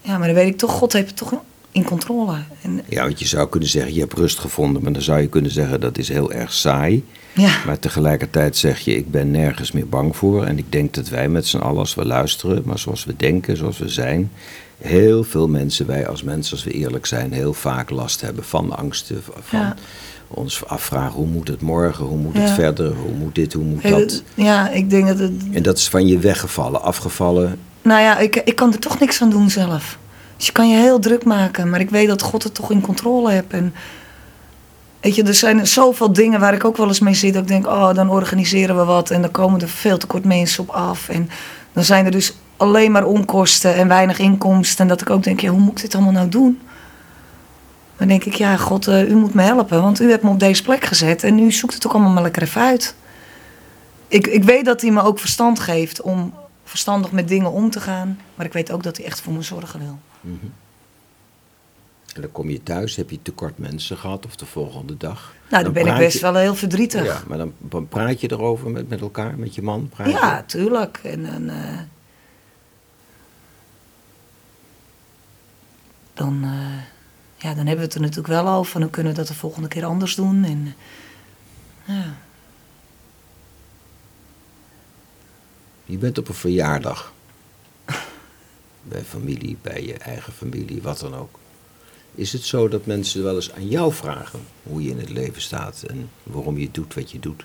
[0.00, 1.32] ja, maar dan weet ik toch, God heeft het toch
[1.72, 2.36] in controle.
[2.62, 5.26] En, Ja, want je zou kunnen zeggen, je hebt rust gevonden, maar dan zou je
[5.28, 7.04] kunnen zeggen dat is heel erg saai.
[7.32, 10.44] ja, Maar tegelijkertijd zeg je, ik ben nergens meer bang voor.
[10.44, 13.56] En ik denk dat wij met z'n allen, als we luisteren, maar zoals we denken,
[13.56, 14.30] zoals we zijn,
[14.78, 18.76] heel veel mensen, wij als mensen, als we eerlijk zijn, heel vaak last hebben van
[18.76, 19.22] angsten.
[19.40, 19.74] Van Ja.
[20.28, 23.82] ons afvragen, hoe moet het morgen, hoe moet het verder, hoe moet dit, hoe moet
[23.88, 24.22] dat.
[24.34, 25.32] ja, ik denk dat het...
[25.52, 27.58] En dat is van je weggevallen, afgevallen.
[27.82, 29.98] Nou ja, ik, ik kan er toch niks aan doen zelf.
[30.38, 32.80] Dus je kan je heel druk maken, maar ik weet dat God het toch in
[32.80, 33.48] controle heeft.
[33.48, 33.74] En
[35.00, 37.34] weet je, er zijn zoveel dingen waar ik ook wel eens mee zit.
[37.34, 40.24] Dat ik denk, oh, dan organiseren we wat en dan komen er veel te kort
[40.24, 41.08] mensen op af.
[41.08, 41.30] En
[41.72, 44.78] dan zijn er dus alleen maar onkosten en weinig inkomsten.
[44.78, 46.60] En dat ik ook denk, ja, hoe moet ik dit allemaal nou doen?
[47.96, 50.40] Dan denk ik, ja, God, eh, u moet me helpen, want u hebt me op
[50.40, 52.94] deze plek gezet en u zoekt het ook allemaal maar lekker even uit.
[54.08, 56.34] Ik, ik weet dat hij me ook verstand geeft om
[56.64, 59.42] verstandig met dingen om te gaan, maar ik weet ook dat hij echt voor me
[59.42, 59.98] zorgen wil.
[62.14, 65.34] En dan kom je thuis, heb je tekort mensen gehad of de volgende dag.
[65.50, 67.04] Nou, dan ben ik best je- wel heel verdrietig.
[67.04, 69.88] Ja, maar dan, dan praat je erover met, met elkaar, met je man?
[69.88, 70.44] Praat Ja, je?
[70.46, 71.00] tuurlijk.
[71.02, 71.78] En, dan, eh,
[76.14, 76.82] dan, eh,
[77.36, 78.72] ja, dan hebben we het er natuurlijk wel over.
[78.72, 80.44] Van hoe kunnen we dat de volgende keer anders doen.
[80.44, 80.74] En,
[81.86, 82.14] eh, ja.
[85.84, 87.12] Je bent op een verjaardag.
[88.82, 91.38] Bij familie, bij je eigen familie, wat dan ook.
[92.14, 95.42] Is het zo dat mensen wel eens aan jou vragen hoe je in het leven
[95.42, 97.44] staat en waarom je doet wat je doet?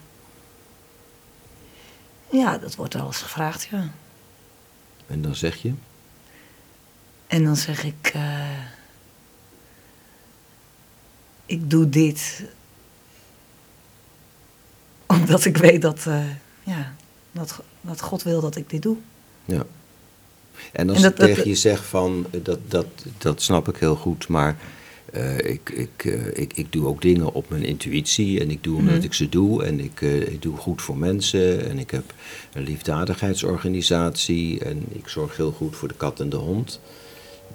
[2.29, 3.91] ja, dat wordt wel eens gevraagd, ja.
[5.07, 5.73] En dan zeg je,
[7.27, 8.11] En dan zeg ik...
[8.13, 8.59] eh,
[11.45, 12.43] ik doe dit...
[15.05, 16.25] Omdat ik weet dat, eh,
[16.63, 16.93] ja,
[17.31, 18.97] dat, dat God wil dat ik dit doe.
[19.45, 19.65] ja.
[20.71, 22.85] En als En ik dat- dat- tegen je zeg van, eh, dat, dat,
[23.17, 24.57] dat snap ik heel goed, maar
[25.11, 28.77] eh, ik, ik, eh, ik, ik doe ook dingen op mijn intuïtie en ik doe
[28.77, 29.03] omdat Mhm.
[29.03, 32.13] ik ze doe en ik, ik doe goed voor mensen en ik heb
[32.53, 36.79] een liefdadigheidsorganisatie en ik zorg heel goed voor de kat en de hond.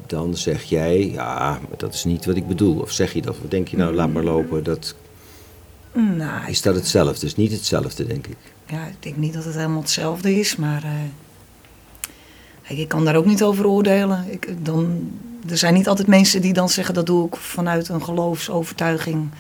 [0.07, 2.79] Dan zeg jij, ja, dat is niet wat ik bedoel.
[2.81, 4.95] Of zeg je dat, of denk je nou, laat maar lopen, dat,
[5.93, 7.27] Nou, ik- is dat hetzelfde?
[7.27, 8.37] is niet hetzelfde, denk ik.
[8.71, 10.83] Ja, ik denk niet dat het helemaal hetzelfde is, maar
[12.69, 14.25] kijk, ik kan daar ook niet over oordelen.
[14.31, 15.11] Ik, dan,
[15.49, 19.31] er zijn niet altijd mensen die dan zeggen dat doe ik vanuit een geloofsovertuiging.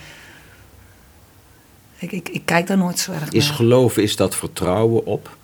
[1.98, 3.56] Ik, ik, ik kijk daar nooit zo erg Is naar.
[3.56, 5.36] geloven, is dat vertrouwen op?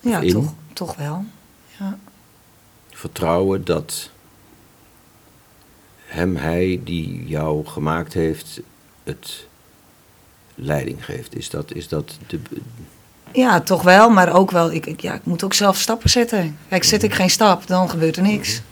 [0.00, 0.32] Ja, in?
[0.32, 1.24] toch, toch wel.
[1.78, 1.98] Ja.
[2.90, 4.10] vertrouwen dat
[6.04, 8.60] hem, hij die jou gemaakt heeft,
[9.02, 9.46] het
[10.54, 11.36] leiding geeft.
[11.36, 12.40] Is dat, is dat de.
[13.32, 14.72] Ja, toch wel, maar ook wel.
[14.72, 16.58] Ik, ik, ja, ik moet ook zelf stappen zetten.
[16.68, 18.62] Kijk, zet ik geen stap, dan gebeurt er niks.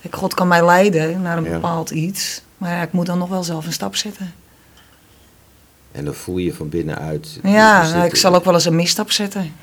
[0.00, 1.50] Kijk, God kan mij leiden naar een Ja.
[1.50, 4.34] bepaald iets, maar ja, ik moet dan nog wel zelf een stap zetten.
[5.92, 7.38] En dan voel je van binnenuit.
[7.42, 9.54] Ja, nou, ik zal ook wel eens een misstap zetten.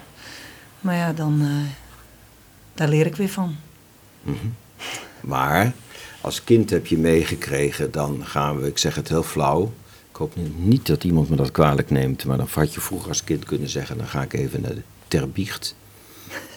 [0.82, 1.72] Maar ja, dan, eh,
[2.74, 3.56] daar leer ik weer van.
[5.22, 5.72] Maar
[6.22, 9.74] als kind heb je meegekregen, dan gaan we, ik zeg het heel flauw.
[10.20, 13.24] Ik hoop niet- dat iemand me dat kwalijk neemt, maar dan had je vroeger als
[13.24, 15.76] kind kunnen zeggen: dan ga ik even naar de terbiecht.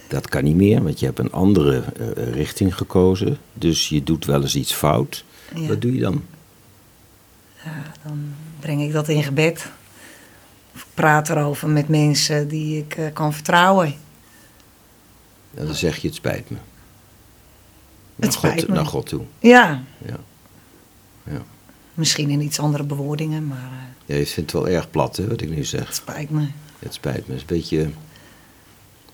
[0.09, 3.39] Dat kan niet meer, want je hebt een andere eh, richting gekozen.
[3.53, 5.25] Dus je doet wel eens iets fout.
[5.55, 5.67] Ja.
[5.67, 6.25] Wat doe je dan?
[7.65, 9.71] Ja, dan breng ik dat in gebed.
[10.75, 13.95] Of ik praat erover met mensen die ik eh, kan vertrouwen.
[15.55, 16.57] En dan zeg je: het spijt me.
[16.57, 18.75] Het Naar spijt God, me.
[18.75, 19.23] Naar God toe.
[19.39, 19.83] Ja.
[20.07, 20.17] Ja.
[21.95, 25.29] Misschien in iets andere bewoordingen, maar eh, ja, je vindt het wel erg plat, hè,
[25.29, 25.95] wat ik nu het zeg.
[25.95, 26.47] spijt me.
[26.79, 27.35] Het spijt me.
[27.35, 27.91] Het is een beetje.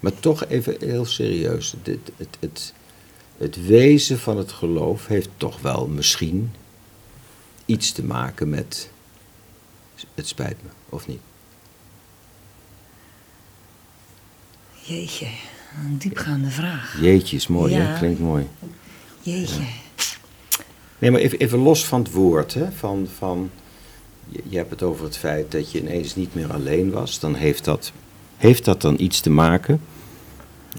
[0.00, 1.74] Maar toch even heel serieus.
[1.84, 2.72] Het, het, het,
[3.38, 6.52] het wezen van het geloof heeft toch wel misschien
[7.66, 8.90] iets te maken met.
[10.14, 11.20] Het spijt me, of niet?
[14.82, 15.26] Jeetje,
[15.84, 16.98] een diepgaande vraag.
[17.00, 17.80] Jeetje is mooi, Ja.
[17.80, 17.98] hè?
[17.98, 18.48] Klinkt mooi.
[19.20, 19.62] Jeetje.
[20.98, 22.72] Nee, maar even, los van het woord, hè?
[22.72, 23.50] Van, van,
[24.28, 27.20] je, je hebt het over het feit dat je ineens niet meer alleen was.
[27.20, 27.92] Dan heeft dat,
[28.36, 29.80] heeft dat dan iets te maken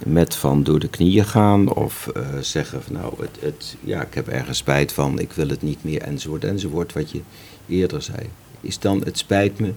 [0.05, 4.13] met van door de knieën gaan of eh, zeggen van nou, het, het, ja, ik
[4.13, 7.21] heb ergens spijt van, ik wil het niet meer, enzovoort, enzovoort, wat je
[7.67, 8.29] eerder zei.
[8.61, 9.73] Is dan het spijt me?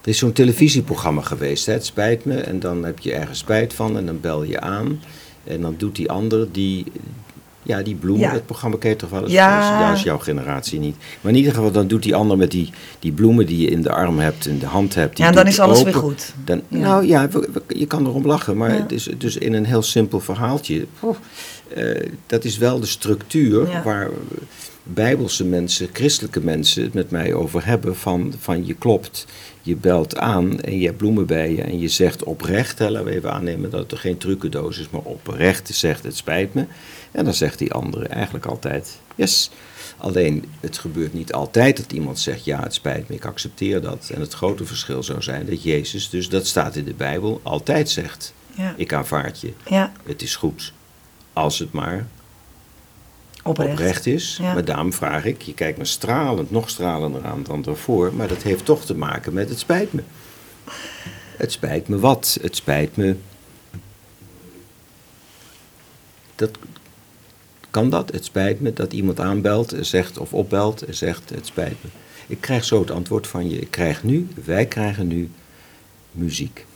[0.00, 1.72] Er is zo'n televisieprogramma geweest, hè?
[1.72, 5.00] het spijt me, en dan heb je ergens spijt van en dan bel je aan.
[5.46, 6.84] En dan doet die ander die,
[7.62, 8.32] ja, die bloemen, Ja.
[8.32, 9.32] dat programma ken je toch wel eens?
[9.32, 9.92] Ja.
[9.92, 10.96] Is jouw generatie niet.
[11.20, 13.82] Maar in ieder geval, dan doet die ander met die, die bloemen die je in
[13.82, 15.16] de arm hebt, in de hand hebt.
[15.16, 15.92] die Ja, en dan is alles open.
[15.92, 16.32] weer goed.
[16.44, 16.78] Dan, Ja.
[16.78, 17.28] Nou ja,
[17.68, 20.86] je kan erom lachen, maar het is dus in een heel simpel verhaaltje.
[21.74, 24.10] eh, dat is wel de structuur waar
[24.86, 27.96] bijbelse mensen, christelijke mensen het met mij over hebben.
[27.96, 29.26] Van, van je klopt,
[29.62, 33.06] je belt aan en je hebt bloemen bij je en je zegt oprecht, hè, laten
[33.08, 36.66] we even aannemen dat het er geen trucendoos is, maar oprecht zegt het spijt me.
[37.12, 39.50] En dan zegt die andere eigenlijk altijd yes.
[39.96, 44.10] Alleen het gebeurt niet altijd dat iemand zegt ja het spijt me, ik accepteer dat.
[44.14, 47.90] En het grote verschil zou zijn dat Jezus, dus dat staat in de Bijbel, altijd
[47.90, 50.72] zegt Ja, ik aanvaard je, ja het is goed.
[51.32, 52.06] Als het maar
[53.46, 53.72] oprecht.
[53.72, 54.38] oprecht is.
[54.40, 54.54] Ja.
[54.54, 58.14] Maar daarom vraag ik, je kijkt me stralend, nog stralender aan dan daarvoor.
[58.14, 60.02] Maar dat heeft toch te maken met het spijt me.
[61.36, 62.38] Het spijt me wat?
[62.42, 63.16] Het spijt me.
[66.34, 66.50] Dat
[67.70, 68.12] kan dat?
[68.12, 71.90] Het spijt me dat iemand aanbelt, en zegt of opbelt en zegt het spijt me.
[72.26, 73.58] Ik krijg zo het antwoord van je.
[73.58, 75.30] Ik krijg nu, wij krijgen nu
[76.10, 76.66] muziek.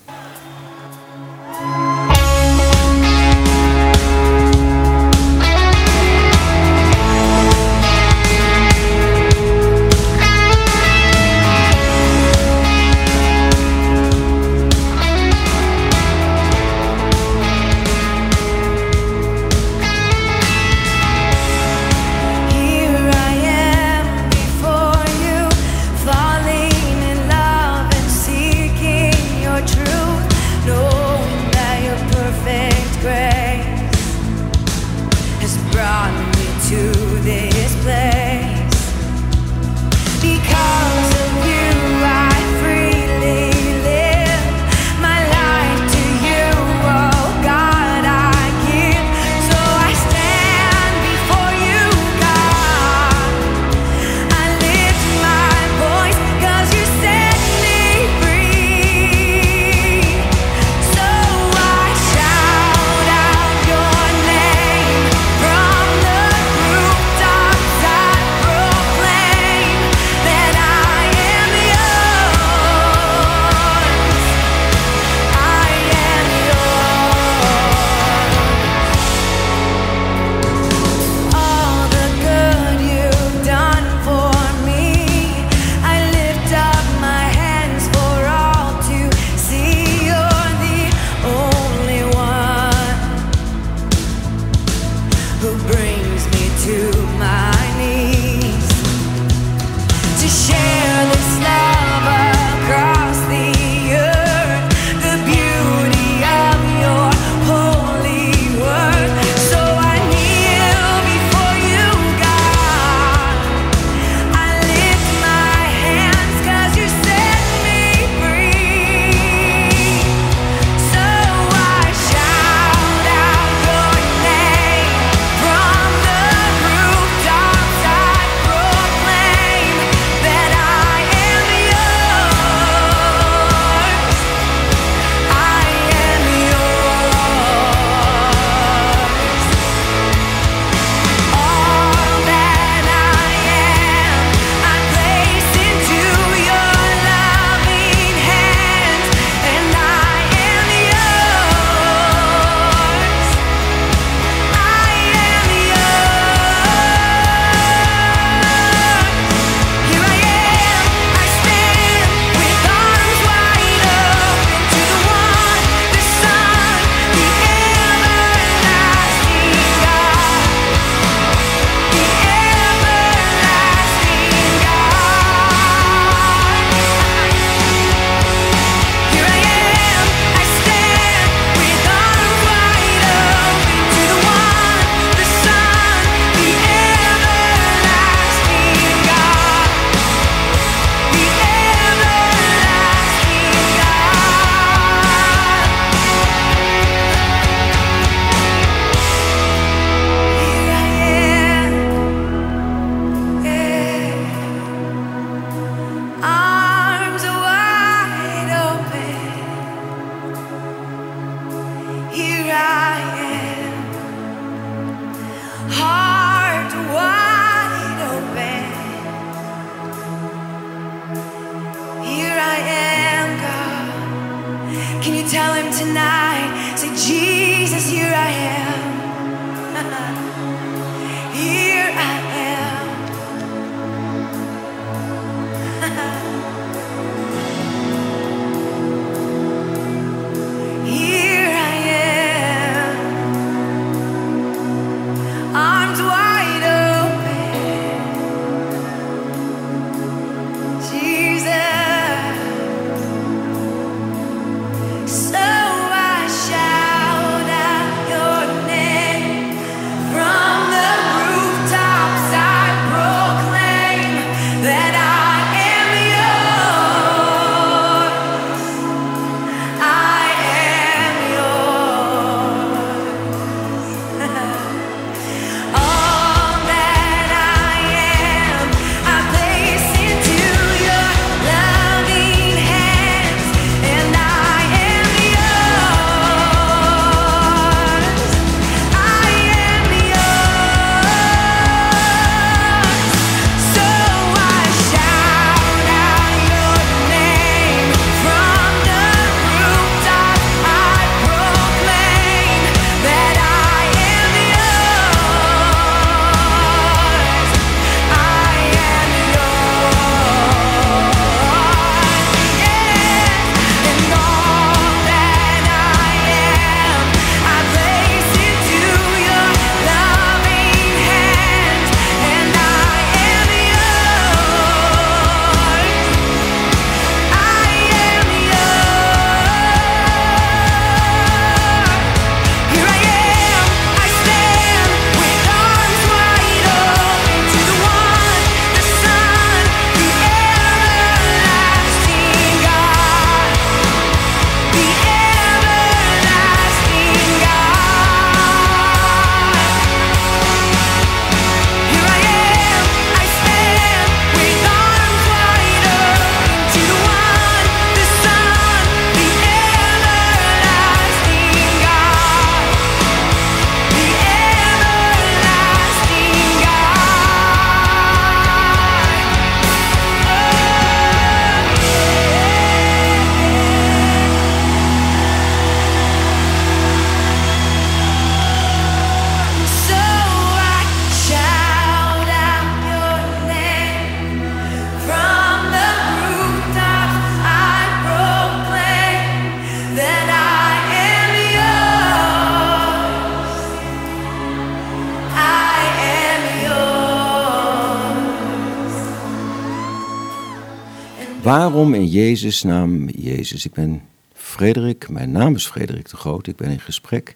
[401.80, 403.64] In Jezus naam Jezus?
[403.64, 404.02] Ik ben
[404.32, 406.46] Frederik, mijn naam is Frederik de Groot.
[406.46, 407.34] Ik ben in gesprek,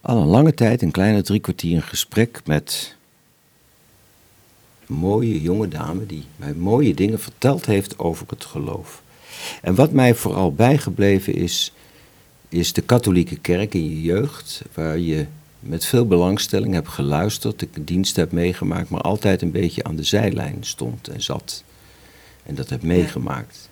[0.00, 2.96] al een lange tijd, een kleine drie kwartier in gesprek met
[4.86, 9.02] een mooie jonge dame die mij mooie dingen verteld heeft over het geloof.
[9.62, 11.72] En wat mij vooral bijgebleven is,
[12.48, 15.26] is de katholieke kerk in je jeugd, waar je
[15.60, 20.04] met veel belangstelling hebt geluisterd, de dienst hebt meegemaakt, maar altijd een beetje aan de
[20.04, 21.64] zijlijn stond en zat.
[22.46, 23.68] En dat hebt meegemaakt.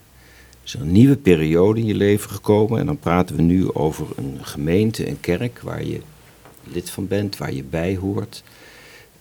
[0.52, 4.06] Er is een nieuwe periode in je leven gekomen en dan praten we nu over
[4.16, 6.00] een gemeente, een kerk waar je
[6.64, 8.42] lid van bent, waar je bij hoort.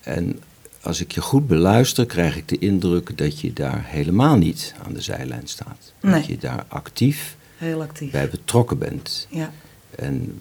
[0.00, 0.40] En
[0.80, 4.92] als ik je goed beluister, krijg ik de indruk dat je daar helemaal niet aan
[4.92, 5.92] de zijlijn staat.
[6.00, 6.24] Dat Nee.
[6.26, 8.10] je daar actief Heel actief.
[8.10, 9.26] bij betrokken bent.
[9.30, 9.52] Ja.
[9.96, 10.38] En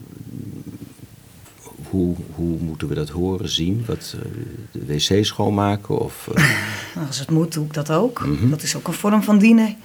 [1.89, 3.83] hoe, hoe moeten we dat horen, zien?
[3.87, 4.31] Wat, eh,
[4.71, 5.97] de wc schoonmaken?
[5.97, 6.43] Of, eh,
[6.95, 8.25] Nou, als het moet, doe ik dat ook.
[8.25, 8.49] Mhm.
[8.49, 9.75] Dat is ook een vorm van dienen.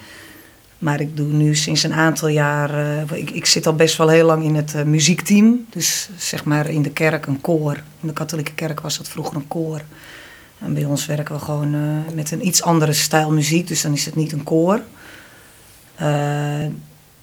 [0.78, 2.70] Maar ik doe nu sinds een aantal jaar.
[3.11, 5.66] eh, ik, ik zit al best wel heel lang in het muziekteam.
[5.70, 7.74] Dus zeg maar in de kerk een koor.
[8.01, 9.80] In de katholieke kerk was dat vroeger een koor.
[10.59, 13.68] En bij ons werken we gewoon met een iets andere stijl muziek.
[13.68, 14.80] Dus dan is het niet een koor.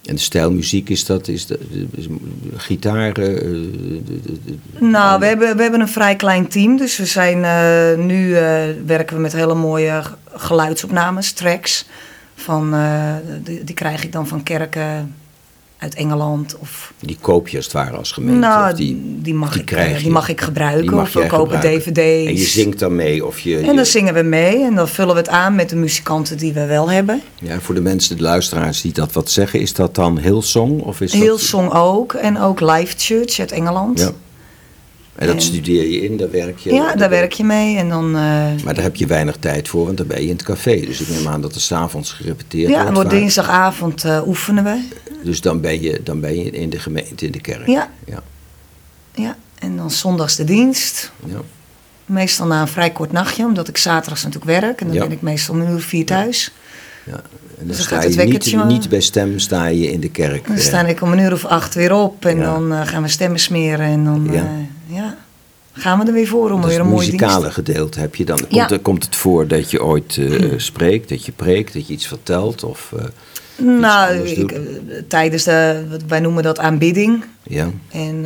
[0.05, 1.27] En de stijl muziek is dat?
[1.27, 1.57] Is dat
[1.95, 2.07] is
[2.55, 3.11] gitaar?
[3.11, 3.51] eh,
[4.79, 6.77] Nou, we hebben, we hebben een vrij klein team.
[6.77, 11.85] Dus we zijn eh, nu eh, werken we met hele mooie geluidsopnames, tracks.
[12.35, 12.75] Van,
[13.43, 15.15] die krijg ik dan van kerken
[15.83, 16.55] uit Engeland.
[16.59, 18.39] Of, Die koop je als het ware als gemeente?
[18.39, 20.03] nou, of die, die, mag ik, krijg eh, je?
[20.03, 20.95] die mag ik gebruiken.
[20.95, 22.27] Mag of we kopen dvd's.
[22.27, 23.25] En je zingt dan mee?
[23.25, 25.69] Of je, En je- dan zingen we mee en dan vullen we het aan met
[25.69, 27.21] de muzikanten die we wel hebben.
[27.39, 30.81] ja, voor de mensen, de luisteraars die dat wat zeggen, is dat dan Hillsong?
[30.81, 32.13] Of is Heel dat, song ook.
[32.13, 33.99] En ook Live Church uit Engeland.
[33.99, 34.11] Ja.
[35.15, 37.77] En dat En- studeer je in, daar werk je Ja, daar werk je mee.
[37.77, 38.21] En dan, eh,
[38.63, 40.79] Maar daar heb je weinig tijd voor, want dan ben je in het café.
[40.79, 42.87] Dus ik neem aan dat er s'avonds gerepeteerd ja, wordt.
[42.87, 44.87] en wordt dinsdagavond eh, oefenen we.
[45.23, 47.67] Dus dan ben, je, dan ben je in de gemeente, in de kerk.
[47.67, 47.89] Ja.
[48.05, 48.23] ja.
[49.15, 51.11] Ja, en dan zondags de dienst.
[51.25, 51.41] ja.
[52.05, 54.81] Meestal na een vrij kort nachtje, omdat ik zaterdags natuurlijk werk.
[54.81, 55.01] En dan Ja.
[55.03, 56.51] ben ik meestal om een uur vier thuis.
[57.05, 57.13] ja.
[57.13, 57.21] En
[57.57, 60.47] dan Dus sta je niet, niet bij stem, sta je in de kerk.
[60.47, 60.61] Dan eh.
[60.61, 62.25] sta ik om een uur of acht weer op.
[62.25, 62.43] En Ja.
[62.43, 63.85] dan gaan we stemmen smeren.
[63.85, 64.33] En dan Ja.
[64.33, 64.39] ja.
[64.41, 64.67] ja,
[65.73, 67.53] gaan we er weer voor om weer het een mooie muzikale dienst.
[67.53, 68.39] gedeelte heb je dan.
[68.39, 68.69] Komt, Ja.
[68.69, 72.07] er, komt het voor dat je ooit eh, spreekt, dat je preekt, dat je iets
[72.07, 72.63] vertelt?
[72.63, 73.05] Of, eh,
[73.65, 74.59] Nou, ik, eh,
[75.07, 77.23] tijdens de, wij noemen dat aanbidding.
[77.43, 77.69] ja.
[77.91, 78.25] En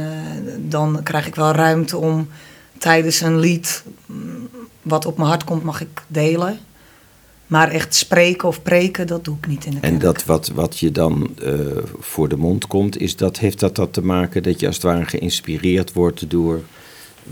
[0.59, 2.27] dan krijg ik wel ruimte om
[2.77, 4.47] tijdens een lied, mm,
[4.81, 6.59] wat op mijn hart komt, mag ik delen.
[7.47, 9.93] Maar echt spreken of preken, dat doe ik niet in de kerk.
[9.93, 11.29] En dat wat, wat je dan
[11.99, 14.85] voor de mond komt, is dat, heeft dat, dat te maken dat je als het
[14.85, 16.61] ware geïnspireerd wordt door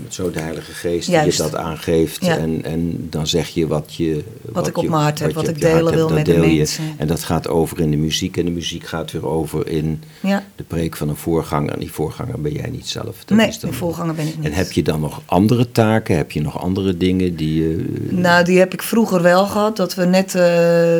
[0.08, 1.36] zo de Heilige Geest Juist.
[1.36, 2.24] die je dat aangeeft.
[2.24, 2.36] Ja.
[2.38, 4.24] En, en dan zeg je wat je.
[4.42, 6.32] Wat, ik op je- mijn hart heb, wat je ik je delen wil met de
[6.32, 6.56] deel je.
[6.56, 6.84] mensen.
[6.96, 8.36] En dat gaat over in de muziek.
[8.36, 10.44] En de muziek gaat weer over in Ja.
[10.56, 11.72] de preek van een voorganger.
[11.72, 13.24] En die voorganger ben jij niet zelf.
[13.24, 14.44] Dat Nee, is dan- de voorganger ben ik niet.
[14.46, 16.16] En heb je dan nog andere taken?
[16.16, 17.84] Heb je nog andere dingen die je.
[18.10, 19.76] Nou, die heb ik vroeger wel gehad.
[19.76, 20.96] Dat we net, eh,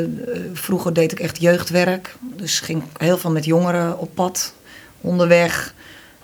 [0.53, 2.17] vroeger deed ik echt jeugdwerk.
[2.37, 4.55] Dus ging heel veel met jongeren op pad,
[5.01, 5.75] onderweg.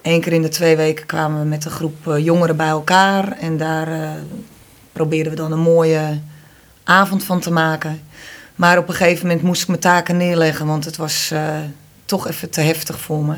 [0.03, 3.38] Eén keer in de twee weken kwamen we met een groep eh, jongeren bij elkaar.
[3.38, 4.11] En daar eh,
[4.92, 6.18] probeerden we dan een mooie
[6.84, 8.00] avond van te maken.
[8.55, 11.55] Maar op een gegeven moment moest ik mijn taken neerleggen, want het was eh,
[12.05, 13.34] toch even te heftig voor me.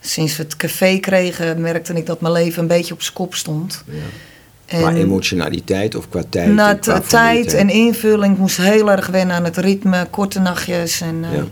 [0.00, 3.34] Sinds we het café kregen, merkte ik dat mijn leven een beetje op zijn kop
[3.34, 3.84] stond.
[4.66, 6.48] Qua En- emotionaliteit of qua tijd?
[6.52, 10.40] na qua t- tijd en invulling ik moest heel erg wennen aan het ritme, korte
[10.40, 11.00] nachtjes.
[11.00, 11.44] En, Ja.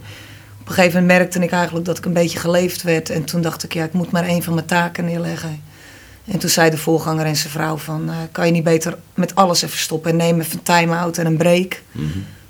[0.63, 3.11] Op een gegeven moment merkte ik eigenlijk dat ik een beetje geleefd werd.
[3.11, 5.63] En toen dacht ik, ja, ik moet maar één van mijn taken neerleggen.
[6.25, 9.35] En toen zei de voorganger en zijn vrouw van, eh, kan je niet beter met
[9.35, 11.83] alles even stoppen en neem even een time-out en een break.
[11.93, 12.07] Mhm.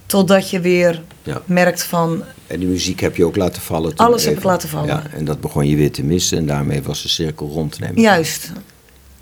[0.06, 1.40] Totdat je weer Ja.
[1.44, 3.94] merkt van, En die muziek heb je ook laten vallen?
[3.94, 4.86] toen Alles heb ik laten vallen.
[4.88, 7.78] Ja, en dat begon je weer te missen en daarmee was de cirkel rond.
[7.94, 8.52] Juist.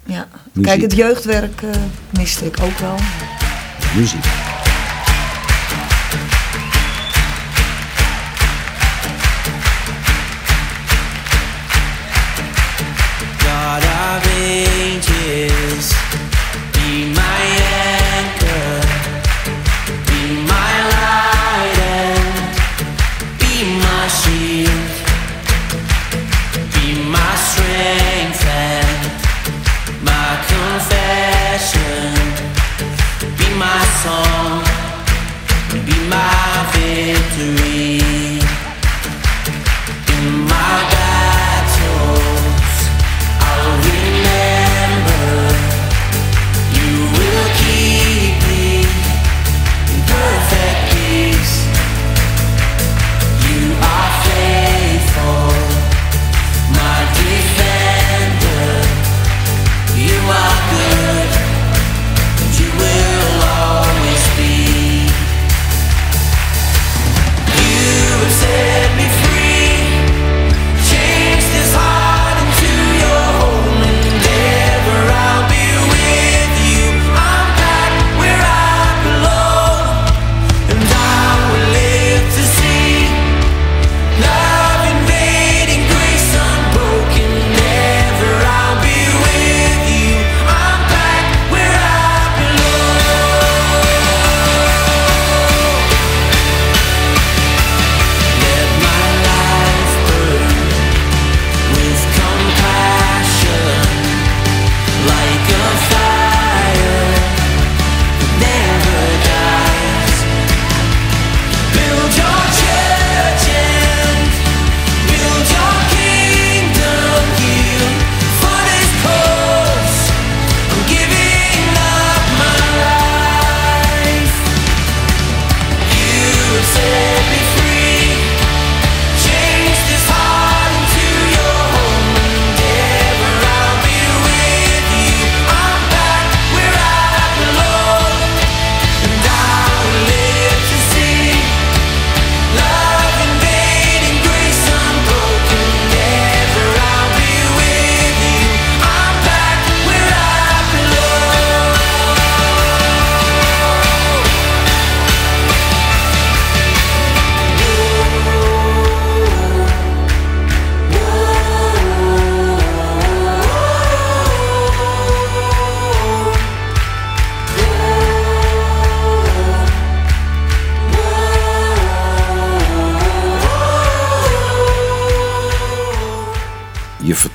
[0.04, 0.28] Ja.
[0.52, 0.70] Muziek.
[0.70, 1.70] Kijk, het jeugdwerk eh,
[2.18, 2.94] miste ik ook wel.
[3.96, 4.39] Muziek.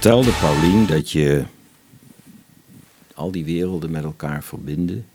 [0.06, 1.44] Vertelde, Paulien, dat je
[3.14, 5.06] al die werelden met elkaar verbinden.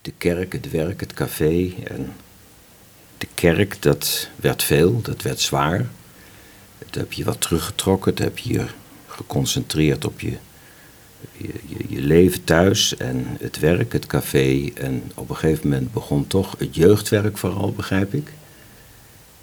[0.00, 1.72] De kerk, het werk, het café.
[1.84, 2.12] En
[3.18, 5.86] de kerk, dat werd veel, dat werd zwaar.
[6.78, 8.66] Dat heb je wat teruggetrokken, dat heb je
[9.06, 10.36] geconcentreerd op je,
[11.36, 11.52] je,
[11.88, 14.70] je, leven thuis en het werk, het café.
[14.74, 18.32] En op een gegeven moment begon toch het jeugdwerk vooral, begrijp ik.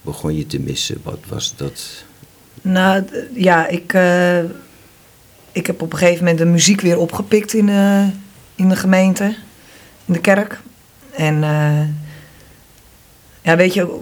[0.01, 0.97] Begon je te missen.
[1.03, 2.03] Wat was dat?
[2.61, 4.43] Nou, ja, ik, eh,
[5.51, 8.03] ik heb op een gegeven moment de muziek weer opgepikt in, eh,
[8.55, 9.23] in de gemeente,
[10.05, 10.59] in de kerk.
[11.11, 11.87] En eh,
[13.41, 13.99] ja, weet je,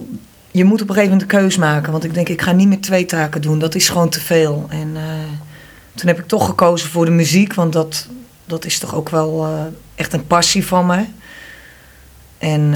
[0.52, 1.92] je moet op een gegeven moment een keus maken.
[1.92, 3.60] Want ik denk, ik ga niet meer twee taken doen.
[3.60, 4.66] Dat is gewoon te veel.
[4.70, 5.04] En eh,
[5.96, 8.08] toen heb ik toch gekozen voor de muziek, want dat,
[8.46, 9.48] dat is toch ook wel
[9.96, 11.06] echt een passie van me.
[12.38, 12.74] En,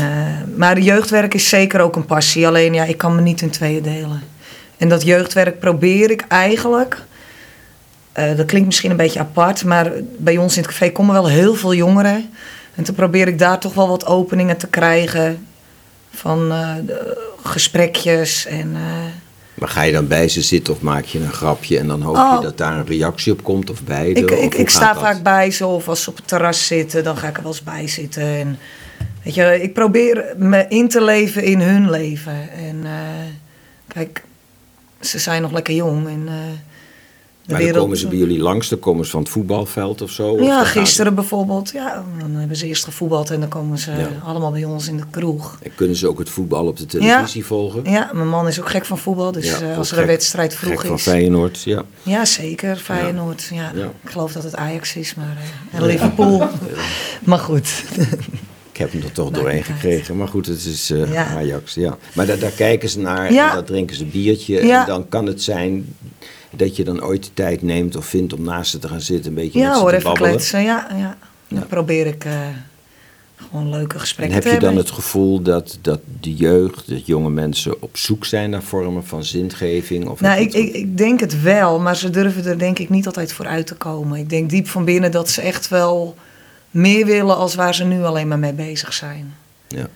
[0.58, 2.48] maar de jeugdwerk is zeker ook een passie.
[2.48, 4.24] Alleen ja, ik kan me niet in tweeën delen.
[4.78, 7.06] En dat jeugdwerk probeer ik eigenlijk.
[8.12, 11.28] Eh, dat klinkt misschien een beetje apart, maar bij ons in het café komen wel
[11.30, 12.30] heel veel jongeren.
[12.76, 15.48] En toen probeer ik daar toch wel wat openingen te krijgen.
[16.14, 16.70] Van eh,
[17.44, 18.72] gesprekjes en.
[18.76, 18.82] eh,
[19.54, 22.16] Maar ga je dan bij ze zitten of maak je een grapje en dan hoop
[22.16, 22.34] Oh.
[22.40, 24.20] je dat daar een reactie op komt of beide?
[24.20, 25.02] ik, ik, ik sta dat?
[25.02, 27.52] vaak bij ze of als ze op het terras zitten, dan ga ik er wel
[27.52, 28.24] eens bij zitten.
[28.24, 28.58] En,
[29.24, 32.50] weet je, ik probeer me in te leven in hun leven.
[32.52, 32.84] En
[33.88, 34.24] kijk,
[35.00, 36.08] ze zijn nog lekker jong.
[36.08, 36.30] En,
[37.60, 40.10] eh, Maar dan komen ze bij jullie langs, dan komen ze van het voetbalveld of
[40.12, 40.40] zo?
[40.42, 41.72] Ja, dan gisteren bijvoorbeeld.
[41.74, 44.08] Ja, dan hebben ze eerst gevoetbald en dan komen ze Ja.
[44.24, 45.58] allemaal bij ons in de kroeg.
[45.64, 47.82] En kunnen ze ook het voetbal op de televisie volgen?
[47.92, 49.32] Ja, mijn man is ook gek van voetbal.
[49.32, 51.02] Dus Ja, eh, als er een wedstrijd vroeg Gek van is.
[51.02, 51.84] Feyenoord, ja.
[52.04, 52.76] Ja, zeker.
[52.76, 53.50] Feyenoord.
[53.54, 53.72] Ja.
[54.04, 55.38] Ik geloof dat het Ajax is, maar...
[55.72, 56.48] eh, en Liverpool.
[57.24, 57.84] maar goed.
[58.72, 60.18] Ik heb hem er toch Maakt doorheen gekregen.
[60.18, 61.26] Maar goed, het is eh, Ja.
[61.26, 61.98] Ajax, ja.
[62.14, 63.48] Maar daar, daar kijken ze naar Ja.
[63.50, 64.66] en daar drinken ze biertje.
[64.66, 64.80] Ja.
[64.82, 65.96] En dan kan het zijn
[66.52, 69.30] dat je dan ooit de tijd neemt of vindt om naast ze te gaan zitten.
[69.30, 70.32] Een beetje ja hoor, te even babbelen.
[70.32, 70.64] kletsen.
[70.64, 71.18] Ja, ja.
[71.48, 71.66] Dan Ja.
[71.66, 72.40] probeer ik eh,
[73.36, 74.84] gewoon leuke En gesprekken heb te je dan hebben.
[74.84, 79.24] het gevoel dat, dat de jeugd, dat jonge mensen op zoek zijn naar vormen van
[79.24, 80.08] zingeving?
[80.08, 83.06] Of Nou, ik, ik, ik denk het wel, maar ze durven er denk ik niet
[83.06, 84.20] altijd voor uit te komen.
[84.20, 86.16] Ik denk diep van binnen dat ze echt wel
[86.72, 89.34] meer willen als waar ze nu alleen maar mee bezig zijn.
[89.68, 89.88] Ja.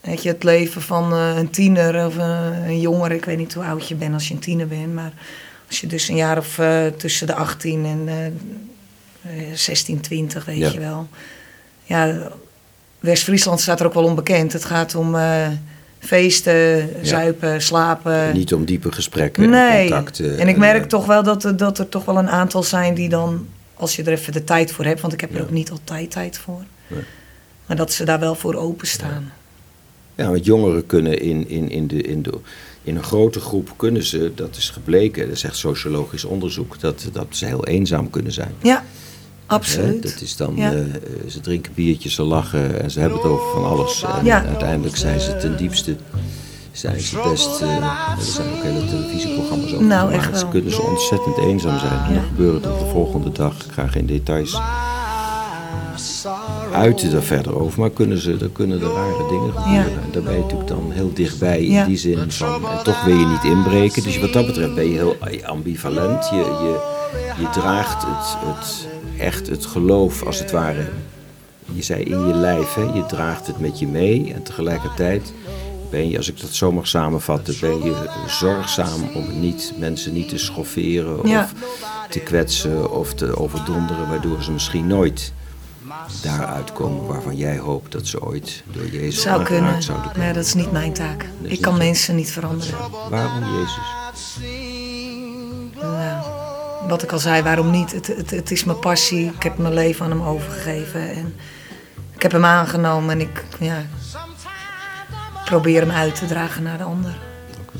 [0.00, 3.54] Weet je, het leven van eh, een tiener of eh, een jongere, ik weet niet
[3.54, 5.12] hoe oud je bent als je een tiener bent, maar
[5.68, 8.26] als je dus een jaar of eh, tussen de 18 en eh,
[9.50, 10.70] eh, 16, 20, weet Ja.
[10.72, 11.08] je wel.
[11.84, 12.30] Ja,
[13.00, 14.52] West-Friesland staat er ook wel onbekend.
[14.52, 15.48] Het gaat om eh,
[15.98, 18.32] feesten, zuipen, slapen.
[18.32, 19.88] Niet om diepe gesprekken en nee.
[19.88, 20.38] contacten.
[20.38, 22.94] en ik merk eh, toch wel dat er, dat er toch wel een aantal zijn
[22.94, 25.50] die dan, als je er even de tijd voor hebt, want ik heb er ook
[25.50, 26.62] niet altijd tijd voor.
[26.86, 27.02] Nee.
[27.66, 29.32] Maar dat ze daar wel voor openstaan.
[30.14, 32.38] Ja, want jongeren kunnen in, in, in, de, in, de,
[32.88, 37.08] in een grote groep, kunnen ze, dat is gebleken, dat is echt sociologisch onderzoek, dat,
[37.12, 38.54] dat ze heel eenzaam kunnen zijn.
[38.62, 38.84] Ja,
[39.46, 40.02] absoluut.
[40.02, 40.72] Dat is dan, Ja.
[40.72, 40.80] eh,
[41.28, 44.02] ze drinken biertjes, ze lachen en ze hebben het over van alles.
[44.18, 44.44] En Ja.
[44.44, 45.96] uiteindelijk zijn ze ten diepste,
[46.72, 47.76] zijn ze best, eh,
[48.18, 50.14] er zijn ook hele televisieprogramma's over Nou, gemaakt.
[50.22, 50.40] echt wel.
[50.40, 51.92] Ze kunnen ze ontzettend eenzaam zijn.
[52.04, 52.14] En Ja.
[52.20, 54.52] dan gebeuren er de volgende dag, ik ga geen details.
[56.72, 60.02] Uiten er verder over, maar kunnen ze, er kunnen er rare dingen gebeuren.
[60.02, 61.84] En daar ben je natuurlijk dan heel dichtbij in Ja.
[61.84, 64.02] die zin van, en toch wil je niet inbreken.
[64.02, 65.16] Dus wat dat betreft ben je heel
[65.46, 66.28] ambivalent.
[66.28, 66.76] Je, je,
[67.40, 68.86] je draagt het, het,
[69.18, 70.88] echt het geloof als het ware,
[71.72, 72.82] je zei in je lijf, hè?
[72.82, 74.32] je draagt het met je mee.
[74.34, 75.32] En tegelijkertijd
[75.90, 77.94] ben je, als ik dat zo mag samenvatten, ben je
[78.26, 81.42] zorgzaam om niet, mensen niet te schofferen Ja.
[81.42, 81.52] of
[82.10, 85.32] te kwetsen of te overdonderen, waardoor ze misschien nooit
[86.22, 89.82] daaruit komen waarvan jij hoopt dat ze ooit door Jezus Zou kunnen.
[89.82, 91.26] zouden ja, dat is niet mijn taak.
[91.42, 92.74] Ik kan mensen niet veranderen.
[93.10, 93.96] Waarom Jezus?
[95.80, 96.24] Ja.
[96.88, 97.92] Wat ik al zei, waarom niet?
[97.92, 99.26] Het, het, het is mijn passie.
[99.26, 101.10] Ik heb mijn leven aan hem overgegeven.
[101.10, 101.34] En
[102.14, 103.82] ik heb hem aangenomen en ik ja,
[105.44, 107.18] probeer hem uit te dragen naar de ander.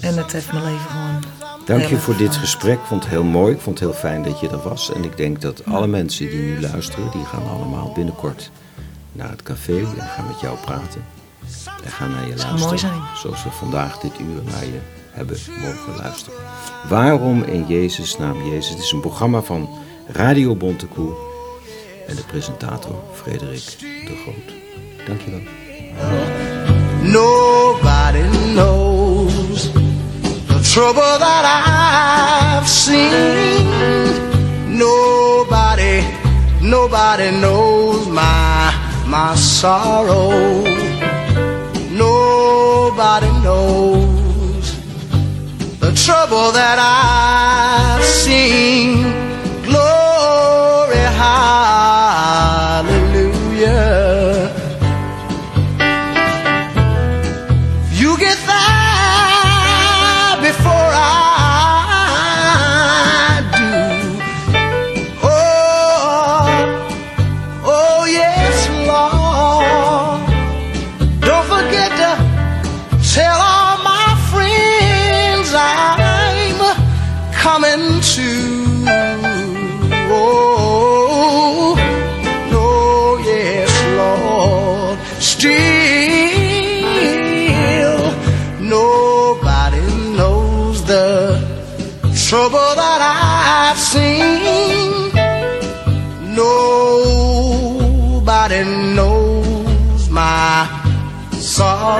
[0.01, 1.38] En het heeft mijn leven gewoon.
[1.69, 2.79] Dank je voor dit gesprek.
[2.79, 3.55] Ik vond het heel mooi.
[3.55, 4.93] Ik vond het heel fijn dat je er was.
[4.93, 8.51] En ik denk dat alle mensen die nu luisteren, die gaan allemaal binnenkort
[9.13, 11.05] naar het café en gaan met jou praten.
[11.85, 12.67] En gaan naar je Zou luisteren.
[12.67, 13.01] mooi zijn.
[13.17, 14.79] Zoals we vandaag dit uur naar je
[15.11, 16.39] hebben mogen luisteren.
[16.89, 18.69] Waarom in Jezus naam Jezus?
[18.69, 19.69] Het is een programma van
[20.07, 21.13] Radio Bontekoe
[22.07, 24.57] en de presentator Frederik de Groot.
[25.07, 25.41] Dank je wel.
[27.03, 29.71] Nobody knows
[30.73, 31.45] trouble that
[32.61, 33.65] I've seen.
[34.77, 36.05] Nobody,
[36.61, 38.75] nobody knows my
[39.07, 40.31] my sorrow.
[41.91, 44.77] Nobody knows
[45.81, 49.08] the trouble that I've seen.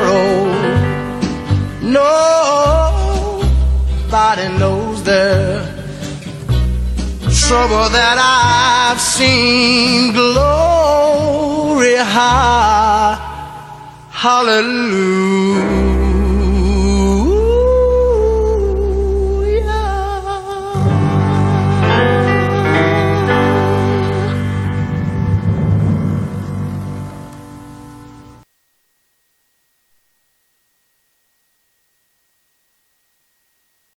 [0.09, 0.49] Sorrow.
[3.21, 3.47] Nobody
[4.59, 5.27] knows the
[7.43, 10.13] trouble that I've seen.
[10.13, 13.19] Glory, ha,
[14.11, 15.88] hallelujah.